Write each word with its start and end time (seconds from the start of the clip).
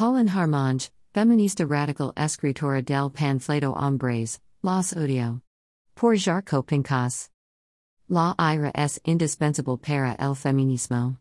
Paulin 0.00 0.28
Harmange, 0.28 0.88
Feminista 1.12 1.66
Radical 1.66 2.14
Escritora 2.16 2.82
del 2.82 3.10
Panfleto 3.10 3.74
Hombres, 3.76 4.40
Los 4.62 4.94
Odio. 4.94 5.42
Por 5.94 6.16
Jarko 6.16 6.64
Pincas. 6.64 7.28
La 8.08 8.34
ira 8.36 8.72
es 8.74 8.98
indispensable 9.04 9.78
para 9.78 10.16
el 10.18 10.34
feminismo. 10.34 11.18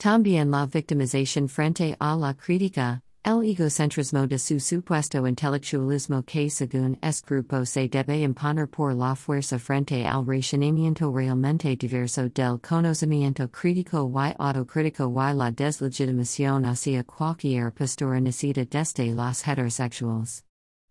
También 0.00 0.50
la 0.50 0.66
victimización 0.66 1.48
frente 1.48 1.96
a 2.00 2.16
la 2.16 2.34
crítica, 2.34 3.00
el 3.26 3.42
egocentrismo 3.42 4.28
de 4.28 4.38
su 4.38 4.60
supuesto 4.60 5.26
intelectualismo 5.26 6.22
que 6.22 6.48
según 6.48 6.96
este 7.02 7.26
grupo 7.26 7.66
se 7.66 7.88
debe 7.88 8.22
imponer 8.22 8.68
por 8.68 8.94
la 8.94 9.16
fuerza 9.16 9.58
frente 9.58 10.06
al 10.06 10.24
racionamiento 10.24 11.12
realmente 11.12 11.74
diverso 11.74 12.28
del 12.28 12.60
conocimiento 12.60 13.48
crítico 13.50 14.08
y 14.14 14.32
autocrítico 14.38 15.10
y 15.10 15.34
la 15.34 15.50
deslegitimación 15.50 16.66
hacia 16.66 17.02
cualquier 17.02 17.72
postura 17.72 18.20
nacida 18.20 18.64
desde 18.64 19.12
los 19.12 19.42
heterosexuales. 19.42 20.44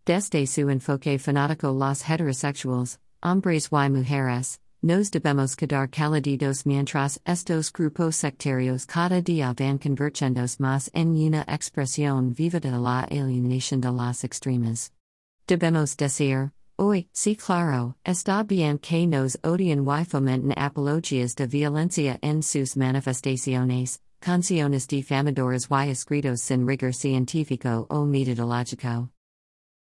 Desde 0.05 0.45
su 0.45 0.69
enfoque 0.69 1.17
fanático 1.17 1.71
los 1.71 2.01
heterosexuales, 2.01 2.99
hombres 3.21 3.69
y 3.71 3.89
mujeres, 3.89 4.59
nos 4.85 5.09
debemos 5.09 5.55
quedar 5.55 5.89
caliditos 5.89 6.63
mientras 6.63 7.19
estos 7.25 7.71
grupos 7.71 8.17
sectarios 8.17 8.85
cada 8.85 9.19
día 9.19 9.51
van 9.51 9.79
convirtiéndose 9.79 10.61
más 10.61 10.91
en 10.93 11.15
una 11.15 11.43
expresión 11.47 12.35
viva 12.35 12.59
de 12.59 12.69
la 12.69 12.99
alienación 13.09 13.81
de 13.81 13.91
las 13.91 14.23
extremas. 14.23 14.91
Debemos 15.47 15.97
decir, 15.97 16.51
hoy, 16.77 17.09
sí 17.13 17.35
claro, 17.35 17.95
está 18.05 18.43
bien 18.43 18.77
que 18.77 19.07
nos 19.07 19.39
odien 19.43 19.83
y 19.87 20.05
fomenten 20.05 20.53
apologias 20.55 21.33
de 21.33 21.47
violencia 21.47 22.19
en 22.21 22.43
sus 22.43 22.77
manifestaciones, 22.77 24.01
canciones 24.19 24.87
difamadoras 24.87 25.67
y 25.67 25.89
escritos 25.89 26.41
sin 26.41 26.67
rigor 26.67 26.93
científico 26.93 27.87
o 27.89 28.05
metodológico. 28.05 29.09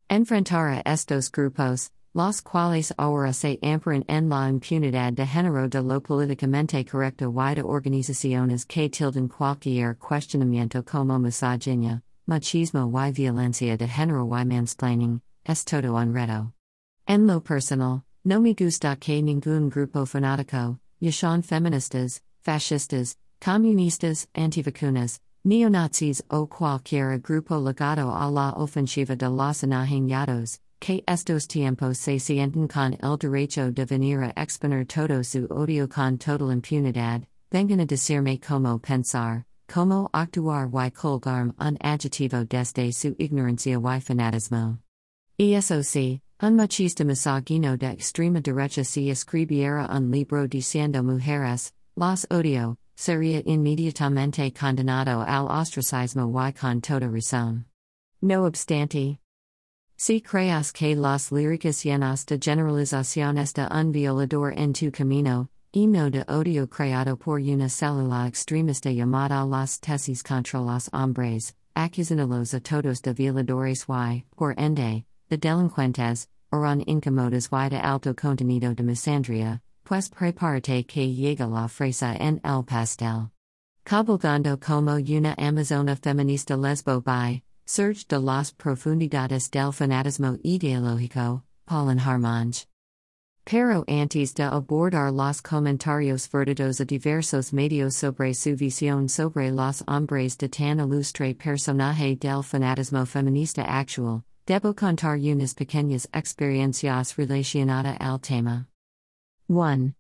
Enfrentar 0.08 0.82
a 0.82 0.92
estos 0.94 1.30
grupos, 1.30 1.90
los 2.14 2.40
cuales 2.42 2.94
ahora 2.96 3.32
se 3.32 3.58
amparan 3.60 4.04
en 4.06 4.28
la 4.28 4.48
impunidad 4.48 5.12
de 5.12 5.26
género 5.26 5.68
de 5.68 5.82
lo 5.82 6.00
políticamente 6.00 6.84
correcto 6.84 7.34
y 7.36 7.54
de 7.56 7.62
organizaciones 7.62 8.64
que 8.64 8.88
tilden 8.88 9.28
cualquier 9.28 9.98
cuestionamiento 9.98 10.84
como 10.84 11.18
misoginia, 11.18 12.02
machismo 12.26 12.88
y 13.04 13.10
violencia 13.10 13.76
de 13.76 13.88
género 13.88 14.26
y 14.26 14.44
mansplaining, 14.44 15.20
es 15.44 15.64
todo 15.64 15.96
un 15.96 16.14
reto. 16.14 16.52
En 17.06 17.26
lo 17.26 17.40
personal, 17.40 18.04
no 18.22 18.40
me 18.40 18.54
gusta 18.54 18.96
que 18.96 19.20
ningún 19.20 19.68
grupo 19.68 20.06
fanático, 20.06 20.78
ya 21.00 21.10
sean 21.10 21.42
feministas, 21.42 22.22
fascistas, 22.40 23.18
comunistas, 23.40 24.28
antivacunas, 24.34 25.20
neonazis 25.44 26.22
o 26.30 26.46
cualquier 26.46 27.18
grupo 27.18 27.58
ligado 27.58 28.14
a 28.14 28.30
la 28.30 28.52
ofensiva 28.56 29.16
de 29.16 29.28
los 29.28 29.64
enajenados, 29.64 30.60
que 30.84 31.02
estos 31.08 31.48
tiempos 31.48 31.96
se 31.96 32.18
sienten 32.18 32.68
con 32.68 32.92
el 33.02 33.16
derecho 33.16 33.72
de 33.72 33.86
venir 33.86 34.18
a 34.18 34.34
exponer 34.36 34.84
todo 34.84 35.24
su 35.24 35.46
odio 35.46 35.88
con 35.88 36.18
total 36.18 36.52
impunidad, 36.52 37.22
vengan 37.50 37.80
a 37.80 37.86
decirme 37.86 38.38
cómo 38.38 38.78
pensar, 38.78 39.46
cómo 39.66 40.10
actuar 40.12 40.68
y 40.68 40.90
colgarme 40.90 41.54
un 41.58 41.78
adjetivo 41.80 42.44
desde 42.44 42.92
su 42.92 43.16
ignorancia 43.18 43.78
y 43.78 44.00
fanatismo. 44.02 44.78
Y 45.38 45.54
eso 45.54 45.82
sí, 45.82 46.20
un 46.42 46.56
machista 46.56 47.02
misógino 47.02 47.78
de 47.78 47.92
extrema 47.92 48.42
derecha 48.42 48.84
si 48.84 49.08
escribiera 49.08 49.88
un 49.90 50.10
libro 50.10 50.46
diciendo 50.46 51.02
mujeres, 51.02 51.72
las 51.96 52.26
odio, 52.30 52.76
sería 52.94 53.42
inmediatamente 53.46 54.52
condenado 54.52 55.22
al 55.22 55.46
ostracismo 55.46 56.30
y 56.46 56.52
con 56.52 56.82
toda 56.82 57.08
razón. 57.08 57.64
No 58.20 58.44
obstante, 58.44 59.18
Si 60.06 60.20
creas 60.20 60.70
que 60.70 60.94
las 60.94 61.32
líricas 61.32 61.82
llenas 61.82 62.26
de 62.26 62.38
generalizaciones 62.38 63.54
de 63.54 63.66
un 63.70 63.90
violador 63.90 64.52
en 64.54 64.74
tu 64.74 64.90
camino, 64.90 65.48
himno 65.72 66.10
de 66.10 66.22
odio 66.28 66.68
creado 66.68 67.16
por 67.16 67.40
una 67.40 67.70
célula 67.70 68.26
extremista 68.26 68.90
llamada 68.90 69.46
las 69.46 69.80
tesis 69.80 70.22
contra 70.22 70.60
los 70.60 70.90
hombres, 70.92 71.54
acusándolos 71.74 72.52
a 72.52 72.60
todos 72.60 73.00
de 73.00 73.14
violadores 73.14 73.86
y, 73.88 74.24
por 74.36 74.54
ende, 74.58 75.06
de 75.30 75.38
delincuentes, 75.38 76.28
oran 76.52 76.82
incomodas 76.86 77.48
y 77.50 77.68
de 77.70 77.78
alto 77.78 78.14
contenido 78.14 78.74
de 78.74 78.82
misandria, 78.82 79.62
pues 79.84 80.10
prepárate 80.10 80.84
que 80.84 81.14
llega 81.14 81.46
la 81.46 81.66
fresa 81.66 82.14
en 82.14 82.42
el 82.44 82.62
pastel. 82.62 83.30
Cabalgando 83.86 84.58
como 84.58 84.96
una 84.96 85.34
amazona 85.38 85.96
feminista 85.96 86.58
lesbo 86.58 87.00
by, 87.00 87.42
Surge 87.66 88.06
de 88.08 88.18
las 88.18 88.52
profundidades 88.52 89.50
del 89.50 89.72
fanatismo 89.72 90.38
ideológico, 90.44 91.42
Paulin 91.66 91.98
Harmange. 91.98 92.66
Pero 93.46 93.84
antes 93.88 94.34
de 94.34 94.44
abordar 94.44 95.10
los 95.10 95.40
comentarios 95.40 96.28
vertidos 96.28 96.80
a 96.80 96.84
diversos 96.84 97.52
medios 97.54 97.96
sobre 97.96 98.34
su 98.34 98.54
visión 98.54 99.08
sobre 99.08 99.50
los 99.50 99.82
hombres 99.86 100.36
de 100.36 100.48
tan 100.48 100.78
ilustre 100.78 101.34
personaje 101.34 102.16
del 102.16 102.42
fanatismo 102.42 103.06
feminista 103.06 103.62
actual, 103.62 104.24
debo 104.46 104.74
contar 104.74 105.16
unas 105.18 105.54
pequeñas 105.54 106.06
experiencias 106.12 107.16
relacionadas 107.16 107.96
al 107.98 108.20
tema. 108.20 108.68
1. 109.48 109.94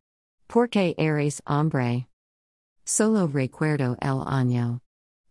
¿Por 0.48 0.68
qué 0.68 0.94
eres 0.98 1.42
hombre? 1.46 2.08
Solo 2.84 3.26
recuerdo 3.26 3.96
el 4.02 4.22
año. 4.26 4.80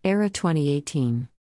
Era 0.03 0.29
2018. 0.29 1.32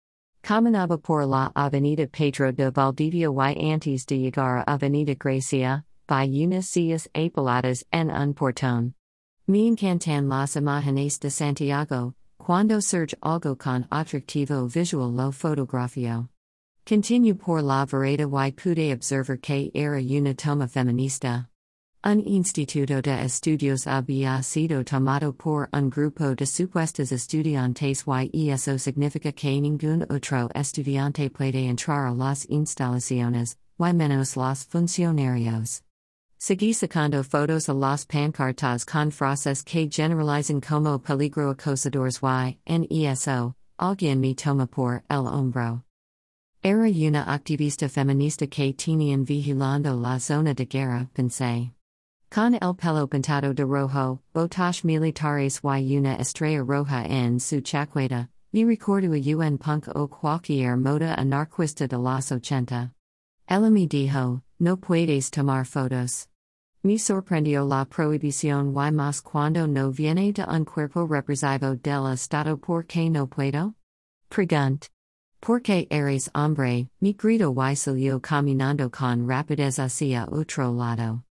Caminaba 0.44 0.98
por 0.98 1.26
la 1.28 1.52
Avenida 1.56 2.08
Pedro 2.08 2.52
de 2.52 2.72
Valdivia 2.72 3.30
y 3.30 3.72
antes 3.72 4.06
de 4.06 4.18
llegar 4.18 4.64
a 4.66 4.78
Avenida 4.78 5.16
Gracia, 5.16 5.84
by 6.08 6.28
unas 6.28 6.68
sillas 6.68 7.08
apeladas 7.14 7.84
en 7.92 8.10
un 8.10 8.34
portón. 8.34 8.96
Me 9.48 9.68
encantan 9.68 10.28
las 10.28 10.56
imágenes 10.56 11.20
de 11.20 11.30
Santiago, 11.30 12.16
cuando 12.40 12.82
surge 12.82 13.14
algo 13.22 13.56
con 13.56 13.88
atractivo 13.92 14.68
visual 14.68 15.16
lo 15.16 15.32
fotografio. 15.32 16.30
Continue 16.88 17.36
por 17.36 17.62
la 17.62 17.86
vereda 17.86 18.26
y 18.26 18.52
pude 18.52 18.92
observar 18.92 19.40
que 19.40 19.70
era 19.76 20.00
una 20.00 20.34
toma 20.34 20.68
feminista. 20.68 21.51
Un 22.04 22.26
instituto 22.26 23.00
de 23.00 23.12
estudios 23.24 23.86
había 23.86 24.42
sido 24.42 24.84
tomado 24.84 25.34
por 25.34 25.70
un 25.72 25.92
grupo 25.92 26.34
de 26.34 26.48
supuestos 26.48 27.12
estudiantes 27.12 28.06
y 28.34 28.50
eso 28.50 28.80
significa 28.80 29.32
que 29.32 29.62
ningún 29.62 30.08
otro 30.10 30.50
estudiante 30.56 31.30
puede 31.30 31.68
entrar 31.68 32.08
a 32.08 32.12
las 32.12 32.48
instalaciones, 32.50 33.56
y 33.78 33.94
menos 33.94 34.36
los 34.36 34.64
funcionarios. 34.66 35.84
Seguí 36.40 36.74
sacando 36.74 37.24
fotos 37.24 37.70
a 37.70 37.74
las 37.76 38.08
pancartas 38.08 38.84
con 38.84 39.12
frases 39.12 39.64
que 39.64 39.88
generalizan 39.88 40.60
como 40.60 40.98
peligro 40.98 41.52
acosadores 41.52 42.20
y, 42.24 42.58
en 42.66 42.88
eso, 42.90 43.54
alguien 43.78 44.20
me 44.20 44.34
toma 44.34 44.66
por 44.66 45.04
el 45.08 45.28
hombro. 45.28 45.84
Era 46.64 46.80
una 46.80 47.32
activista 47.32 47.88
feminista 47.88 48.48
que 48.48 48.74
tenían 48.74 49.24
vigilando 49.24 49.96
la 50.02 50.20
zona 50.20 50.56
de 50.56 50.66
guerra, 50.66 51.08
pensé. 51.14 51.74
Con 52.34 52.54
el 52.54 52.74
pelo 52.76 53.10
pintado 53.10 53.54
de 53.54 53.66
rojo, 53.66 54.22
botas 54.34 54.86
militares 54.86 55.60
y 55.62 55.98
una 55.98 56.16
estrella 56.16 56.64
roja 56.64 57.06
en 57.06 57.42
su 57.42 57.60
chaqueta, 57.60 58.30
me 58.54 58.64
recuerdo 58.64 59.12
a 59.12 59.48
un 59.50 59.58
punk 59.58 59.90
o 59.94 60.08
cualquier 60.08 60.78
moda 60.78 61.14
anarquista 61.16 61.90
de 61.90 61.98
los 61.98 62.32
ochenta. 62.32 62.94
Ella 63.50 63.70
me 63.70 63.86
dijo, 63.86 64.44
no 64.62 64.78
puedes 64.78 65.30
tomar 65.30 65.66
fotos. 65.66 66.30
Me 66.84 66.98
sorprendió 66.98 67.66
la 67.66 67.84
prohibición 67.84 68.74
y 68.78 68.92
más 68.94 69.22
cuando 69.22 69.68
no 69.68 69.92
viene 69.92 70.32
de 70.32 70.46
un 70.46 70.64
cuerpo 70.64 71.06
represivo 71.06 71.76
del 71.76 72.14
Estado 72.14 72.56
por 72.56 72.86
qué 72.86 73.10
no 73.10 73.28
puedo? 73.28 73.76
Pregunt. 74.30 74.88
Porque 75.42 75.86
eres 75.90 76.32
hombre, 76.34 76.88
mi 77.02 77.12
grito 77.12 77.54
y 77.54 77.76
salió 77.76 78.22
caminando 78.22 78.90
con 78.90 79.28
rapidez 79.28 79.80
hacia 79.80 80.26
otro 80.32 80.72
lado. 80.72 81.26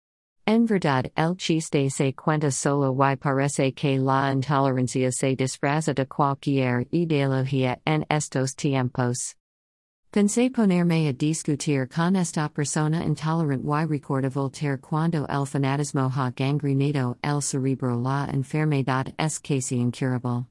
En 0.50 0.66
verdad, 0.66 1.04
el 1.16 1.36
chiste 1.36 1.88
se 1.90 2.12
cuenta 2.12 2.50
solo 2.50 2.92
y 2.92 3.14
parece 3.14 3.72
que 3.72 4.00
la 4.00 4.32
intolerancia 4.32 5.12
se 5.12 5.36
disfraza 5.36 5.94
de 5.94 6.06
cualquier 6.06 6.88
ideología 6.90 7.80
en 7.86 8.04
estos 8.10 8.56
tiempos. 8.56 9.36
Pensé 10.10 10.50
ponerme 10.50 11.06
a 11.06 11.12
discutir 11.12 11.86
con 11.88 12.16
esta 12.16 12.48
persona 12.48 13.04
intolerant 13.04 13.62
y 13.64 13.86
recuerda 13.86 14.28
Voltaire 14.28 14.80
cuando 14.80 15.24
el 15.28 15.46
fanatismo 15.46 16.10
ha 16.16 16.32
gangrenado 16.32 17.16
el 17.22 17.40
cerebro 17.40 17.94
la 18.02 18.28
enfermedad 18.32 19.14
es 19.18 19.38
casi 19.38 19.76
incurable. 19.76 20.49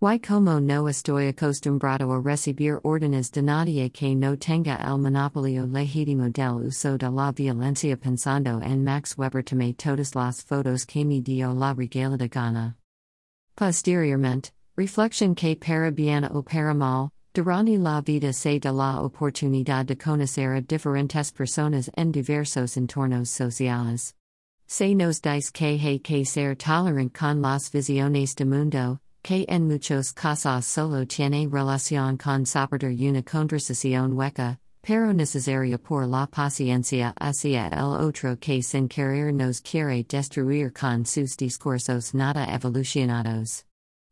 Y 0.00 0.18
como 0.18 0.60
no 0.60 0.88
estoy 0.88 1.28
acostumbrado 1.28 2.12
a 2.12 2.20
recibir 2.20 2.80
órdenes 2.82 3.30
de 3.30 3.42
nadie 3.42 3.90
que 3.90 4.14
no 4.14 4.36
tenga 4.36 4.76
el 4.76 4.98
monopolio 4.98 5.66
legítimo 5.66 6.30
del 6.30 6.66
uso 6.66 6.98
de 6.98 7.10
la 7.10 7.32
violencia 7.32 7.96
pensando 7.96 8.60
en 8.62 8.84
Max 8.84 9.16
Weber 9.16 9.42
tomé 9.42 9.72
todas 9.74 10.14
las 10.14 10.42
fotos 10.42 10.84
que 10.84 11.04
me 11.04 11.22
dio 11.22 11.54
la 11.54 11.72
regalada 11.72 12.28
gana. 12.28 12.76
Posteriormente, 13.56 14.52
reflexión 14.76 15.34
que 15.34 15.56
para 15.56 15.90
bien 15.90 16.24
o 16.24 16.42
para 16.42 16.74
mal, 16.74 17.10
Durante 17.36 17.76
la 17.76 18.00
vida 18.00 18.32
se 18.32 18.58
da 18.58 18.72
la 18.72 19.02
oportunidad 19.02 19.84
de 19.84 19.94
conocer 19.94 20.56
a 20.56 20.62
diferentes 20.62 21.30
personas 21.30 21.90
en 21.94 22.10
diversos 22.10 22.78
entornos 22.78 23.28
sociales. 23.28 24.14
Se 24.66 24.94
nos 24.94 25.20
dice 25.20 25.52
que 25.52 25.78
hay 25.78 25.98
que 25.98 26.24
ser 26.24 26.56
tolerant 26.56 27.12
con 27.12 27.42
las 27.42 27.70
visiones 27.70 28.34
de 28.36 28.46
mundo, 28.46 29.00
que 29.26 29.44
en 29.48 29.66
muchos 29.66 30.12
casos 30.12 30.64
solo 30.64 31.04
tiene 31.04 31.48
relación 31.50 32.16
con 32.16 32.46
soportar 32.46 32.92
una 32.92 33.24
conversación 33.24 34.12
hueca, 34.12 34.56
pero 34.82 35.12
necesaria 35.12 35.78
por 35.78 36.06
la 36.06 36.28
paciencia 36.28 37.12
hacia 37.20 37.66
el 37.66 38.06
otro 38.06 38.36
que 38.36 38.62
sin 38.62 38.86
querer 38.88 39.34
nos 39.34 39.60
quiere 39.60 40.04
destruir 40.04 40.72
con 40.72 41.04
sus 41.04 41.36
discursos 41.36 42.14
nada 42.14 42.46
evolucionados. 42.54 43.64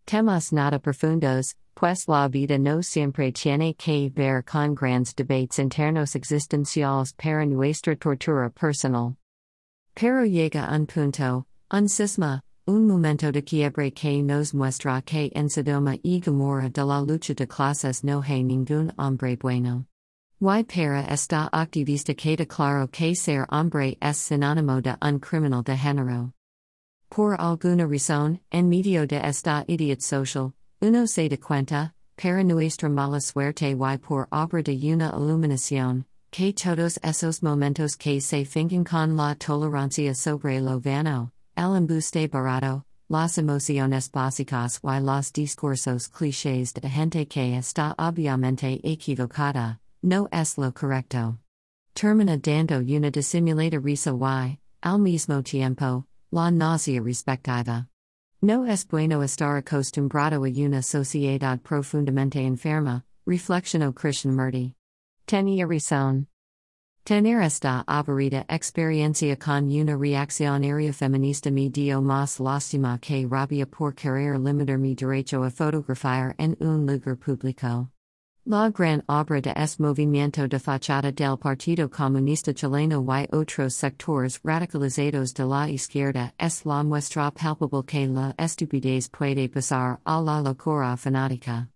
Temas 0.05 0.52
nada 0.52 0.81
profundos, 0.81 1.55
pues 1.76 2.08
la 2.08 2.26
vida 2.26 2.58
no 2.58 2.82
siempre 2.82 3.31
tiene 3.31 3.75
que 3.75 4.11
ver 4.11 4.43
con 4.43 4.75
grandes 4.75 5.14
debates 5.14 5.61
internos 5.61 6.16
existenciales 6.16 7.12
para 7.12 7.46
nuestra 7.46 7.94
tortura 7.94 8.50
personal. 8.50 9.14
Pero 9.94 10.25
llega 10.25 10.69
un 10.75 10.87
punto, 10.87 11.46
un 11.70 11.88
cisma, 11.88 12.43
un 12.66 12.87
momento 12.87 13.31
de 13.31 13.43
quiebre 13.43 13.90
que 13.90 14.22
nos 14.22 14.55
muestra 14.55 15.02
que 15.02 15.31
en 15.34 15.50
Sodoma 15.50 15.99
y 16.02 16.20
Gomorra 16.20 16.70
de 16.70 16.82
la 16.84 17.00
lucha 17.00 17.34
de 17.34 17.46
clases 17.46 18.02
no 18.02 18.22
hay 18.22 18.43
ningún 18.43 18.90
hombre 18.96 19.37
bueno. 19.37 19.87
Y 20.40 20.64
para 20.64 21.05
esta 21.11 21.49
activista 21.52 22.14
queda 22.14 22.46
claro 22.46 22.88
que 22.90 23.14
ser 23.14 23.46
hombre 23.50 23.99
es 24.00 24.16
sinónimo 24.16 24.81
de 24.81 24.96
un 25.02 25.20
criminal 25.20 25.62
de 25.62 25.76
género. 25.76 26.32
Por 27.11 27.38
alguna 27.38 27.87
razón, 27.87 28.40
en 28.50 28.70
medio 28.70 29.06
de 29.06 29.20
esta 29.22 29.64
idiot 29.69 30.00
social, 30.00 30.55
uno 30.81 31.06
se 31.06 31.28
da 31.28 31.37
cuenta, 31.37 31.93
para 32.16 32.43
nuestra 32.43 32.88
mala 32.88 33.20
suerte 33.20 33.70
y 33.70 33.99
por 33.99 34.26
obra 34.32 34.62
de 34.62 34.75
una 34.94 35.12
iluminación, 35.14 36.06
que 36.31 36.55
todos 36.55 36.99
esos 37.02 37.43
momentos 37.43 37.96
que 37.96 38.20
se 38.20 38.46
fingen 38.46 38.84
con 38.84 39.16
la 39.16 39.34
tolerancia 39.34 40.14
sobre 40.14 40.61
lo 40.61 40.81
vano, 40.81 41.33
el 41.56 41.76
embuste 41.76 42.28
barato, 42.28 42.84
las 43.08 43.38
emociones 43.38 44.10
básicas 44.10 44.80
y 44.82 45.00
los 45.00 45.32
discursos 45.32 46.08
clichés 46.08 46.72
de 46.74 46.88
gente 46.88 47.26
que 47.26 47.56
está 47.56 47.94
obviamente 47.98 48.80
equivocada, 48.82 49.80
no 50.02 50.28
es 50.32 50.58
lo 50.58 50.72
correcto. 50.72 51.38
Termina 51.94 52.36
dando 52.36 52.78
una 52.78 53.10
disimulada 53.10 53.78
risa 53.78 54.10
y, 54.12 54.58
al 54.82 54.98
mismo 54.98 55.42
tiempo, 55.42 56.06
la 56.32 56.50
nausea 56.50 57.00
respectiva. 57.00 57.88
No 58.42 58.66
es 58.66 58.86
bueno 58.86 59.22
estar 59.22 59.56
acostumbrado 59.56 60.44
a 60.44 60.48
una 60.48 60.82
sociedad 60.82 61.60
profundamente 61.60 62.44
enferma, 62.44 63.04
reflexionó 63.24 63.94
Krishnamurti. 63.94 64.74
Tenía 65.24 65.66
razón. 65.66 66.26
Tener 67.06 67.42
esta 67.42 67.84
aburrida 67.86 68.46
experiencia 68.48 69.36
con 69.36 69.68
una 69.68 69.94
reaccionaria 69.94 70.90
feminista 70.90 71.50
me 71.50 71.68
dio 71.68 72.00
más 72.00 72.40
lástima 72.40 72.98
que 72.98 73.26
rabia 73.26 73.66
por 73.66 73.92
querer 73.92 74.38
limitar 74.38 74.78
mi 74.78 74.94
derecho 74.94 75.44
a 75.44 75.50
fotografiar 75.50 76.34
en 76.38 76.56
un 76.60 76.86
lugar 76.86 77.16
público. 77.16 77.90
La 78.46 78.70
gran 78.70 79.02
obra 79.06 79.42
de 79.42 79.52
es 79.54 79.78
movimiento 79.78 80.48
de 80.48 80.58
fachada 80.58 81.12
del 81.12 81.36
Partido 81.36 81.90
Comunista 81.90 82.54
Chileno 82.54 83.04
y 83.04 83.28
otros 83.32 83.74
sectores 83.74 84.40
radicalizados 84.42 85.34
de 85.34 85.44
la 85.44 85.68
izquierda 85.68 86.32
es 86.38 86.64
la 86.64 86.82
muestra 86.82 87.30
palpable 87.30 87.84
que 87.84 88.06
la 88.06 88.34
estupidez 88.38 89.10
puede 89.10 89.50
pasar 89.50 90.00
a 90.06 90.22
la 90.22 90.40
locura 90.40 90.96
fanática. 90.96 91.68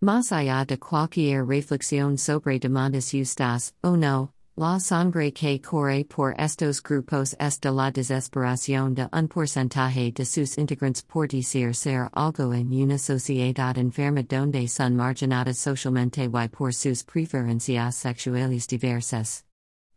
Más 0.00 0.32
allá 0.32 0.64
de 0.64 0.78
cualquier 0.78 1.44
reflexión 1.44 2.16
sobre 2.16 2.58
demandas 2.58 3.10
justas, 3.10 3.74
o 3.82 3.94
no, 3.94 4.32
La 4.60 4.78
sangre 4.78 5.32
que 5.32 5.58
corre 5.58 6.04
por 6.04 6.34
estos 6.38 6.82
grupos 6.82 7.34
es 7.40 7.58
de 7.60 7.70
la 7.70 7.90
desesperación 7.90 8.94
de 8.94 9.08
un 9.10 9.26
porcentaje 9.26 10.12
de 10.12 10.26
sus 10.26 10.58
integrantes 10.58 11.02
por 11.02 11.28
decir 11.28 11.74
ser 11.74 12.10
algo 12.12 12.52
en 12.52 12.70
una 12.70 12.98
sociedad 12.98 13.78
enferma 13.78 14.22
donde 14.22 14.68
son 14.68 14.96
marginadas 14.96 15.56
socialmente 15.56 16.24
y 16.24 16.48
por 16.48 16.74
sus 16.74 17.02
preferencias 17.04 17.96
sexuales 17.96 18.66
diversas. 18.66 19.49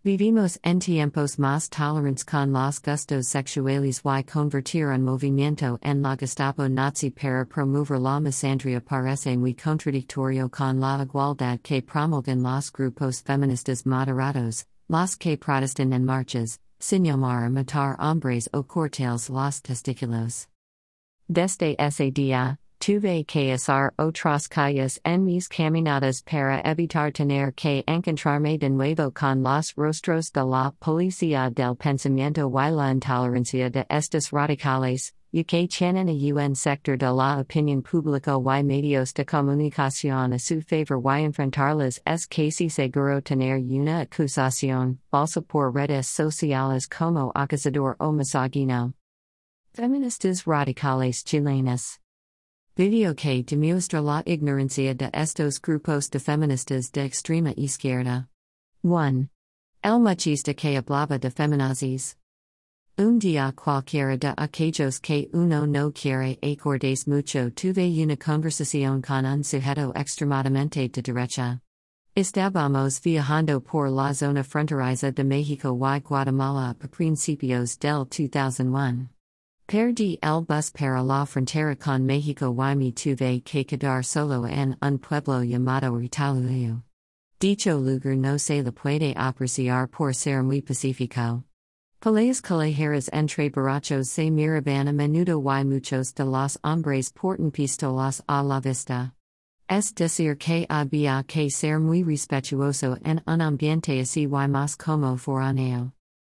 Vivimos 0.05 0.59
en 0.65 0.81
tiempos 0.81 1.39
más 1.39 1.69
tolerantes 1.69 2.25
con 2.25 2.51
los 2.51 2.81
gustos 2.81 3.25
sexuales 3.25 4.01
y 4.03 4.23
convertir 4.23 4.87
un 4.87 5.03
movimiento 5.03 5.79
en 5.81 6.01
la 6.01 6.17
Gestapo 6.17 6.67
nazi 6.67 7.09
para 7.09 7.45
promover 7.45 8.01
la 8.01 8.19
misandria 8.19 8.81
parece 8.81 9.37
muy 9.37 9.53
contradictorio 9.53 10.49
con 10.49 10.81
la 10.81 11.01
igualdad 11.03 11.61
que 11.61 11.81
promulgan 11.81 12.43
los 12.43 12.69
grupos 12.69 13.21
feministas 13.21 13.85
moderados, 13.85 14.65
los 14.89 15.15
que 15.15 15.37
protestan 15.37 15.93
en 15.93 16.03
marchas, 16.03 16.59
sin 16.81 17.05
llamar 17.05 17.45
a 17.45 17.49
matar 17.49 17.95
hombres 17.97 18.49
o 18.51 18.63
cortarles 18.63 19.29
los 19.29 19.61
testículos. 19.61 20.49
Desde 21.29 21.77
ese 21.79 22.11
día, 22.11 22.59
tuve 22.83 23.25
hacer 23.53 23.93
otras 23.97 24.49
calles 24.49 24.99
en 25.05 25.23
mis 25.23 25.47
caminadas 25.47 26.21
para 26.21 26.59
evitar 26.65 27.13
tener 27.13 27.53
que 27.53 27.81
encontrarme 27.87 28.57
de 28.57 28.69
nuevo 28.69 29.09
con 29.09 29.41
los 29.41 29.73
rostros 29.77 30.33
de 30.33 30.43
la 30.43 30.73
policía 30.81 31.49
del 31.49 31.77
pensamiento 31.77 32.51
y 32.51 32.71
la 32.71 32.91
intolerancia 32.91 33.69
de 33.69 33.85
estos 33.89 34.33
radicales, 34.33 35.13
que 35.31 35.65
tienen 35.69 36.09
a 36.09 36.45
un 36.45 36.55
sector 36.55 36.97
de 36.97 37.09
la 37.09 37.39
opinión 37.39 37.81
pública 37.81 38.33
y 38.33 38.63
medios 38.65 39.13
de 39.13 39.25
comunicación 39.25 40.33
a 40.33 40.37
su 40.37 40.61
favor 40.61 41.17
y 41.17 41.23
enfrentarles 41.23 42.01
es 42.05 42.27
casi 42.27 42.69
seguro 42.69 43.21
tener 43.21 43.59
una 43.59 44.01
acusación 44.01 44.99
falsa 45.09 45.41
por 45.41 45.73
redes 45.73 46.07
sociales 46.07 46.89
como 46.89 47.31
acusador 47.33 47.95
o 48.01 48.11
misógino. 48.11 48.93
Feministas 49.73 50.45
radicales 50.45 51.23
chilenas. 51.23 52.02
Video 52.75 53.13
que 53.13 53.43
demuestra 53.43 54.01
la 54.01 54.23
ignorancia 54.25 54.95
de 54.95 55.07
estos 55.13 55.59
grupos 55.59 56.09
de 56.09 56.17
feministas 56.17 56.91
de 56.91 57.05
extrema 57.05 57.53
izquierda. 57.55 58.27
1. 58.81 59.29
El 59.83 59.99
machista 59.99 60.55
que 60.55 60.75
hablaba 60.75 61.19
de 61.19 61.29
feminazis. 61.29 62.15
Un 62.97 63.19
día 63.19 63.53
cualquiera 63.55 64.17
de 64.17 64.33
aquellos 64.35 64.99
que 64.99 65.29
uno 65.35 65.67
no 65.67 65.91
quiere 65.91 66.39
acordes 66.41 67.07
mucho 67.07 67.51
tuve 67.51 68.03
una 68.03 68.17
conversación 68.17 69.03
con 69.03 69.27
un 69.27 69.43
sujeto 69.43 69.93
extremadamente 69.95 70.89
de 70.89 71.03
derecha. 71.03 71.61
Estábamos 72.15 72.99
viajando 73.03 73.61
por 73.61 73.91
la 73.91 74.15
zona 74.15 74.43
fronteriza 74.43 75.11
de 75.11 75.23
México 75.23 75.75
y 75.75 75.99
Guatemala 75.99 76.71
a 76.71 76.87
principios 76.87 77.77
del 77.77 78.05
2001. 78.05 79.12
Perdí 79.65 80.19
el 80.21 80.41
bus 80.41 80.71
para 80.71 81.01
la 81.01 81.25
frontera 81.25 81.75
con 81.75 82.05
México 82.05 82.53
y 82.53 82.75
me 82.75 82.91
tuve 82.91 83.41
que 83.43 83.65
quedar 83.65 84.03
solo 84.03 84.45
en 84.45 84.75
un 84.81 84.99
pueblo 84.99 85.41
llamado 85.41 85.97
Retalhuleu. 85.97 86.83
Dicho 87.39 87.79
lugar 87.79 88.15
no 88.17 88.37
se 88.37 88.61
le 88.61 88.71
puede 88.71 89.13
apreciar 89.15 89.87
por 89.89 90.13
ser 90.13 90.43
muy 90.43 90.61
pacífico. 90.61 91.43
Peleas 92.01 92.41
callejeras 92.41 93.09
entre 93.13 93.49
borrachos 93.49 94.09
se 94.09 94.29
miraban 94.29 94.89
a 94.89 94.91
menudo 94.91 95.41
y 95.41 95.63
muchos 95.63 96.13
de 96.13 96.25
los 96.25 96.57
hombres 96.63 97.11
portan 97.13 97.51
pistolas 97.51 98.21
a 98.27 98.43
la 98.43 98.59
vista. 98.59 99.13
Es 99.69 99.93
decir 99.95 100.37
que 100.37 100.65
había 100.69 101.23
que 101.25 101.49
ser 101.49 101.79
muy 101.79 102.03
respetuoso 102.03 102.97
en 103.05 103.23
un 103.25 103.41
ambiente 103.41 104.01
así 104.01 104.23
y 104.23 104.27
más 104.27 104.75
como 104.75 105.17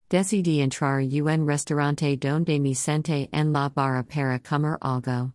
foráneo. 0.08 0.42
Decidí 0.42 0.60
entrar 0.60 1.00
un 1.00 1.46
restaurante 1.46 2.16
donde 2.16 2.60
me 2.60 2.74
senté 2.74 3.28
en 3.32 3.52
la 3.52 3.68
barra 3.68 4.04
para 4.04 4.38
comer 4.38 4.78
algo. 4.80 5.32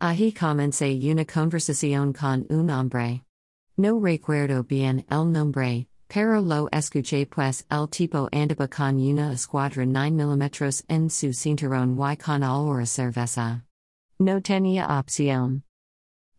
Ahí 0.00 0.32
comencé 0.32 0.98
una 1.10 1.24
conversación 1.24 2.12
con 2.12 2.46
un 2.50 2.70
hombre. 2.70 3.22
No 3.76 3.98
recuerdo 4.00 4.62
bien 4.62 5.04
el 5.10 5.32
nombre, 5.32 5.88
pero 6.08 6.40
lo 6.40 6.68
escuché 6.72 7.26
pues 7.26 7.64
el 7.70 7.88
tipo 7.88 8.28
andaba 8.32 8.68
con 8.68 9.00
una 9.00 9.32
escuadra 9.32 9.84
9mm 9.84 10.84
en 10.88 11.10
su 11.10 11.32
cinturón 11.32 11.98
y 11.98 12.16
con 12.16 12.42
olor 12.42 12.86
cerveza. 12.86 13.64
No 14.18 14.40
tenía 14.40 14.86
opción. 14.86 15.64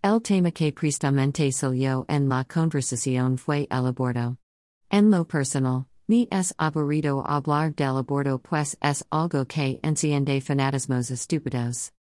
El 0.02 0.22
tema 0.22 0.52
que 0.52 0.72
prestamente 0.72 1.52
salió 1.52 2.06
en 2.08 2.30
la 2.30 2.46
conversación 2.46 3.38
fue 3.38 3.68
el 3.70 3.88
aborto. 3.88 4.38
En 4.92 5.10
lo 5.10 5.26
personal, 5.26 5.88
Mi 6.08 6.28
es 6.32 6.54
aburrido 6.60 7.24
hablar 7.26 7.74
del 7.74 7.98
aborto 7.98 8.38
pues 8.38 8.78
es 8.80 9.04
algo 9.12 9.46
que 9.48 9.80
enciende 9.82 10.40
fanatismos 10.40 11.10
estúpidos. 11.10 11.94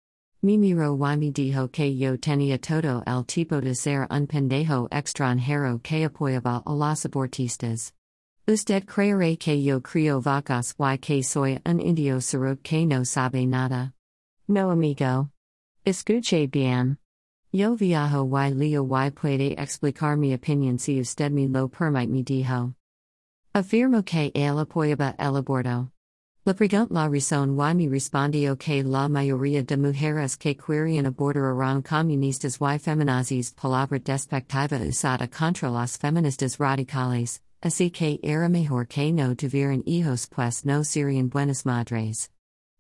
Mi 0.43 0.59
miro 0.59 0.97
y 0.97 1.17
me 1.17 1.31
dijo 1.31 1.69
que 1.71 1.97
yo 1.97 2.19
tenía 2.19 2.59
todo 2.59 3.05
el 3.07 3.25
tipo 3.25 3.61
de 3.61 3.77
ser 3.77 4.09
un 4.11 4.27
pendejo 4.27 4.89
extranjero 4.91 5.81
que 5.85 6.05
apoyaba 6.05 6.65
a 6.67 6.73
los 6.75 7.05
abortistas. 7.05 7.93
Usted 8.49 8.85
creerá 8.87 9.37
que 9.37 9.63
yo 9.63 9.81
crio 9.81 10.21
vacas 10.21 10.75
y 10.81 10.99
que 10.99 11.23
soy 11.23 11.61
un 11.65 11.79
indio 11.79 12.21
suruk 12.21 12.61
que 12.63 12.85
no 12.85 13.05
sabe 13.05 13.47
nada. 13.47 13.95
No 14.49 14.73
amigo. 14.73 15.31
Escuche 15.85 16.49
bien. 16.49 16.99
Yo 17.53 17.77
viajo 17.77 18.29
y 18.37 18.51
leo 18.53 18.85
y 18.85 19.11
puede 19.13 19.53
explicar 19.53 20.17
mi 20.17 20.35
opinión 20.35 20.81
si 20.81 20.99
usted 20.99 21.31
me 21.31 21.47
lo 21.47 21.69
permite 21.69 22.09
me 22.09 22.25
dijo. 22.25 22.75
Afirmo 23.55 24.03
que 24.03 24.33
el 24.35 24.59
apoyaba 24.59 25.15
el 25.19 25.37
aborto. 25.37 25.91
La 26.47 26.55
pregunta 26.55 26.89
la 26.91 27.07
razón 27.07 27.51
y 27.51 27.75
mi 27.75 27.87
respondió 27.87 28.57
que 28.57 28.83
la 28.83 29.11
mayoría 29.11 29.63
de 29.63 29.77
mujeres 29.77 30.39
que 30.39 30.57
querían 30.57 31.05
abortar 31.05 31.55
eran 31.55 31.83
comunistas 31.83 32.57
y 32.57 32.79
feminazis 32.79 33.53
palabra 33.53 33.99
despectiva 33.99 34.79
usada 34.89 35.29
contra 35.29 35.71
las 35.71 35.99
feministas 35.99 36.59
radicales, 36.59 37.43
así 37.61 37.91
que 37.91 38.19
era 38.23 38.49
mejor 38.49 38.87
que 38.87 39.13
no 39.13 39.37
tuvieran 39.37 39.83
hijos 39.85 40.27
pues 40.35 40.65
no 40.65 40.83
serían 40.83 41.29
buenas 41.29 41.67
madres. 41.67 42.31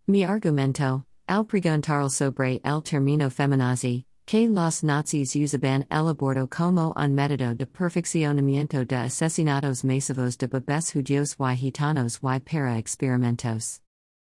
Mi 0.06 0.24
argumento, 0.24 1.04
al 1.28 1.44
preguntar 1.44 2.08
sobre 2.08 2.62
el 2.64 2.82
término 2.82 3.28
feminazi, 3.28 4.06
que 4.26 4.48
los 4.48 4.82
nazis 4.82 5.34
usaban 5.36 5.86
el 5.90 6.08
aborto 6.08 6.48
como 6.48 6.92
un 6.96 7.14
método 7.14 7.54
de 7.54 7.66
perfeccionamiento 7.66 8.84
de 8.84 8.96
asesinatos 8.96 9.84
masivos 9.84 10.36
de 10.38 10.46
bebés 10.46 10.92
judíos 10.92 11.36
y 11.38 11.56
gitanos 11.56 12.20
y 12.22 12.40
para 12.40 12.78
experimentos. 12.78 13.80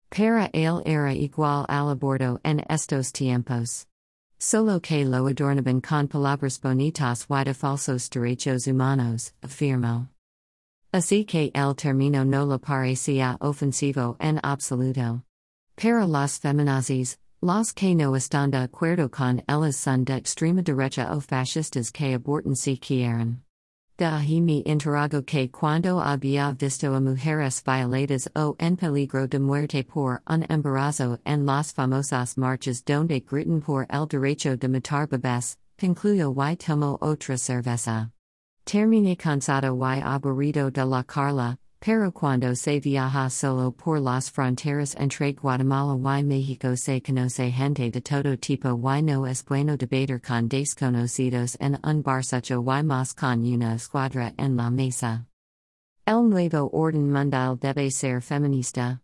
Para 0.09 0.49
él 0.53 0.81
era 0.85 1.13
igual 1.13 1.65
al 1.67 1.89
aborto 1.89 2.39
en 2.43 2.63
estos 2.69 3.11
tiempos. 3.11 3.85
Solo 4.39 4.79
que 4.79 5.03
lo 5.03 5.27
adornaban 5.27 5.81
con 5.81 6.07
palabras 6.07 6.59
bonitas 6.61 7.27
y 7.29 7.43
de 7.43 7.53
falsos 7.53 8.09
derechos 8.09 8.67
humanos, 8.67 9.33
afirmó. 9.41 10.07
Así 10.91 11.25
que 11.25 11.51
el 11.53 11.75
término 11.75 12.23
no 12.25 12.45
le 12.45 12.57
parecía 12.57 13.37
ofensivo 13.41 14.15
en 14.19 14.39
absoluto. 14.41 15.23
Para 15.75 16.07
los 16.07 16.39
feminazis, 16.39 17.19
los 17.41 17.73
que 17.73 17.95
no 17.95 18.15
están 18.15 18.51
de 18.51 18.57
acuerdo 18.57 19.09
con 19.09 19.41
ellas 19.47 19.75
son 19.77 20.03
de 20.03 20.17
extrema 20.17 20.61
derecha 20.61 21.07
o 21.11 21.21
fascistas 21.21 21.91
que 21.91 22.13
abortan 22.13 22.55
si 22.55 22.77
quieren. 22.77 23.43
De 23.97 24.05
ahí 24.05 24.41
mi 24.41 24.61
interrogo 24.65 25.25
que 25.25 25.49
cuando 25.49 25.99
había 25.99 26.53
visto 26.53 26.93
a 26.93 26.99
mujeres 26.99 27.61
violadas 27.63 28.29
o 28.35 28.55
en 28.59 28.77
peligro 28.77 29.27
de 29.27 29.39
muerte 29.39 29.83
por 29.83 30.21
un 30.29 30.45
embarazo 30.49 31.19
en 31.25 31.45
las 31.45 31.73
famosas 31.73 32.37
marchas 32.37 32.83
donde 32.83 33.21
gritan 33.21 33.61
por 33.61 33.85
el 33.89 34.07
derecho 34.07 34.57
de 34.57 34.67
matar 34.67 35.07
bebés, 35.07 35.57
concluyo 35.77 36.33
y 36.33 36.55
tomo 36.55 36.97
otra 37.01 37.37
cerveza. 37.37 38.11
Terminé 38.65 39.17
cansado 39.17 39.77
y 39.77 40.01
aburrido 40.01 40.71
de 40.71 40.85
la 40.85 41.03
Carla, 41.03 41.57
Pero 41.81 42.11
cuando 42.11 42.55
se 42.55 42.81
viaja 42.81 43.29
solo 43.29 43.71
por 43.71 44.01
las 44.01 44.29
fronteras 44.29 44.95
entre 44.95 45.31
Guatemala 45.31 46.19
y 46.19 46.23
México 46.23 46.75
se 46.75 47.01
conoce 47.01 47.51
gente 47.51 47.89
de 47.89 48.01
todo 48.01 48.37
tipo 48.37 48.69
y 48.69 49.01
no 49.01 49.25
es 49.25 49.45
bueno 49.45 49.77
debatir 49.77 50.21
con 50.21 50.49
desconocidos 50.49 51.55
en 51.61 51.79
un 51.81 52.01
bar 52.01 52.21
barsucho 52.21 52.61
y 52.61 52.83
más 52.83 53.13
con 53.13 53.45
una 53.45 53.75
escuadra 53.75 54.33
en 54.37 54.57
la 54.57 54.69
mesa. 54.69 55.25
El 56.05 56.27
nuevo 56.27 56.69
orden 56.73 57.13
mundial 57.13 57.57
debe 57.57 57.89
ser 57.91 58.21
feminista. 58.21 59.01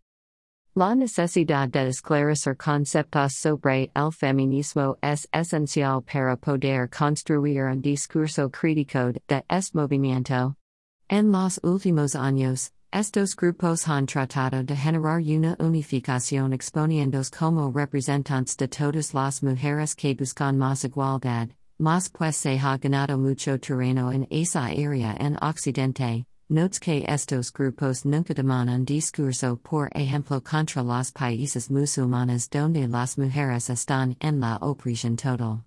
La 0.76 0.96
necesidad 0.96 1.70
de 1.70 1.88
esclarecer 1.88 2.58
conceptos 2.58 3.36
sobre 3.36 3.90
el 3.96 4.12
feminismo 4.12 4.98
es 5.02 5.26
esencial 5.32 6.02
para 6.02 6.36
poder 6.36 6.90
construir 6.90 7.64
un 7.64 7.82
discurso 7.82 8.50
crítico 8.50 9.14
de 9.30 9.46
este 9.48 9.78
movimiento. 9.78 10.58
En 11.08 11.32
los 11.32 11.60
últimos 11.62 12.16
años, 12.16 12.72
estos 12.92 13.36
grupos 13.36 13.88
han 13.88 14.08
tratado 14.08 14.64
de 14.64 14.76
generar 14.76 15.22
una 15.22 15.56
unificación 15.60 16.52
exponiéndose 16.52 17.30
como 17.30 17.72
representantes 17.72 18.58
de 18.58 18.68
todas 18.68 19.14
las 19.14 19.44
mujeres 19.44 19.94
que 19.96 20.16
buscan 20.16 20.58
más 20.58 20.84
igualdad, 20.84 21.50
más 21.78 22.10
pues 22.10 22.38
se 22.38 22.58
ha 22.58 22.78
ganado 22.80 23.20
mucho 23.20 23.60
terreno 23.60 24.12
en 24.12 24.26
esa 24.32 24.66
área 24.66 25.16
en 25.20 25.38
Occidente. 25.44 26.26
Notes 26.50 26.80
que 26.80 27.06
estos 27.08 27.54
grupos 27.54 28.04
nunca 28.04 28.34
demandan 28.34 28.84
discurso 28.84 29.58
por 29.58 29.90
ejemplo 29.94 30.42
contra 30.42 30.82
los 30.82 31.12
países 31.12 31.70
musulmanes 31.70 32.50
donde 32.50 32.88
las 32.88 33.16
mujeres 33.20 33.70
están 33.70 34.16
en 34.20 34.40
la 34.40 34.58
opresión 34.58 35.18
total. 35.18 35.66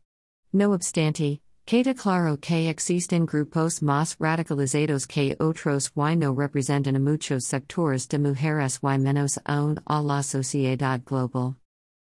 No 0.53 0.73
obstante, 0.73 1.41
Queda 1.69 1.93
claro 1.93 2.39
que 2.39 2.71
existen 2.71 3.27
grupos 3.27 3.83
más 3.83 4.17
radicalizados 4.19 5.07
que 5.07 5.37
otros 5.39 5.93
y 5.95 6.17
no 6.17 6.35
representan 6.35 6.97
a 6.97 6.99
muchos 6.99 7.45
sectores 7.45 8.09
de 8.09 8.19
mujeres 8.19 8.81
y 8.83 8.97
menos 8.97 9.39
aún 9.45 9.79
a 9.87 10.01
la 10.01 10.23
sociedad 10.23 11.03
global. 11.05 11.57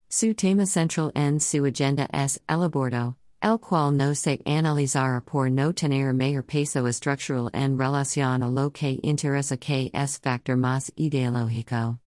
Su 0.07 0.35
tema 0.35 0.67
central 0.67 1.11
en 1.15 1.39
su 1.39 1.65
agenda 1.65 2.07
es 2.13 2.39
el 2.47 2.61
aborto, 2.61 3.15
el 3.41 3.57
cual 3.57 3.97
no 3.97 4.13
se 4.13 4.39
analizará 4.45 5.21
por 5.21 5.49
no 5.49 5.73
tener 5.73 6.13
mayor 6.13 6.43
peso 6.43 6.85
estructural 6.85 7.49
en 7.51 7.75
relación 7.79 8.43
a 8.43 8.47
lo 8.51 8.69
que 8.69 8.99
interesa 9.01 9.57
que 9.57 9.89
es 9.91 10.19
factor 10.19 10.57
más 10.57 10.91
ideológico. 10.95 11.97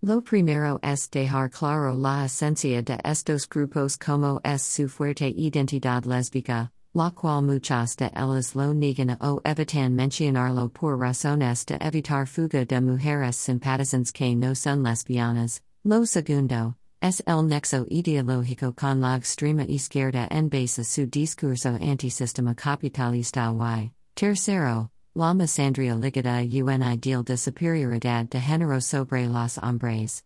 Lo 0.00 0.22
primero 0.22 0.78
es 0.82 1.10
dejar 1.10 1.50
claro 1.50 1.92
la 1.94 2.24
esencia 2.24 2.80
de 2.82 2.98
estos 3.04 3.46
grupos 3.46 3.98
como 3.98 4.40
es 4.42 4.62
su 4.62 4.88
fuerte 4.88 5.28
identidad 5.36 6.06
lésbica, 6.06 6.72
la 6.94 7.10
cual 7.10 7.42
muchas 7.42 7.96
de 7.96 8.10
ellas 8.14 8.54
lo 8.54 8.72
niegan 8.72 9.16
o 9.20 9.40
evitan 9.44 9.94
mencionarlo 9.94 10.68
por 10.68 10.98
razones 10.98 11.64
de 11.66 11.76
evitar 11.80 12.26
fuga 12.26 12.64
de 12.64 12.80
mujeres 12.80 13.36
simpatizantes 13.36 14.12
que 14.12 14.34
no 14.34 14.54
son 14.54 14.82
lesbianas. 14.82 15.60
Lo 15.84 16.04
segundo, 16.06 16.74
es 17.00 17.22
el 17.26 17.46
nexo 17.46 17.86
ideológico 17.88 18.72
con 18.72 19.00
la 19.00 19.16
extrema 19.16 19.64
izquierda 19.64 20.26
en 20.30 20.48
base 20.48 20.82
su 20.82 21.06
discurso 21.06 21.78
antisistema 21.80 22.54
capitalista 22.54 23.52
y, 23.52 23.92
tercero, 24.14 24.90
la 25.14 25.32
misandria 25.32 25.94
ligada 25.94 26.42
un 26.42 26.82
ideal 26.82 27.22
de 27.22 27.36
superioridad 27.36 28.28
de 28.28 28.40
género 28.40 28.80
sobre 28.80 29.28
los 29.28 29.58
hombres. 29.58 30.24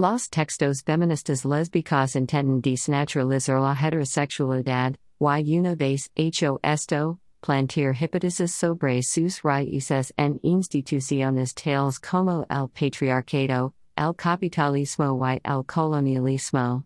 Los 0.00 0.31
textos 0.31 0.83
feministas 0.83 1.45
lésbicas 1.45 2.14
intenten 2.14 2.61
desnaturalizar 2.61 3.61
la 3.61 3.75
heterosexualidad, 3.75 4.95
y 5.21 5.59
una 5.59 5.75
vez 5.75 6.09
hecho 6.14 6.61
esto, 6.62 7.19
plantear 7.40 7.97
hipótesis 8.00 8.55
sobre 8.55 9.02
sus 9.02 9.43
raíces 9.43 10.14
en 10.17 10.38
instituciones 10.45 11.52
tales 11.52 11.99
como 11.99 12.47
el 12.49 12.69
patriarcado, 12.69 13.75
el 13.97 14.14
capitalismo 14.14 15.19
y 15.26 15.40
el 15.43 15.64
colonialismo. 15.67 16.85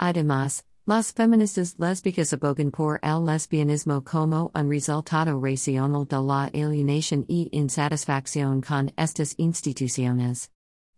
Además, 0.00 0.64
las 0.84 1.12
feministas 1.12 1.76
lésbicas 1.78 2.32
abogan 2.32 2.72
por 2.72 2.98
el 3.04 3.24
lesbianismo 3.24 4.02
como 4.02 4.50
un 4.52 4.68
resultado 4.68 5.40
racional 5.40 6.08
de 6.08 6.20
la 6.20 6.50
alienación 6.52 7.24
y 7.28 7.48
insatisfacción 7.52 8.60
con 8.62 8.90
estas 8.96 9.36
instituciones. 9.38 10.50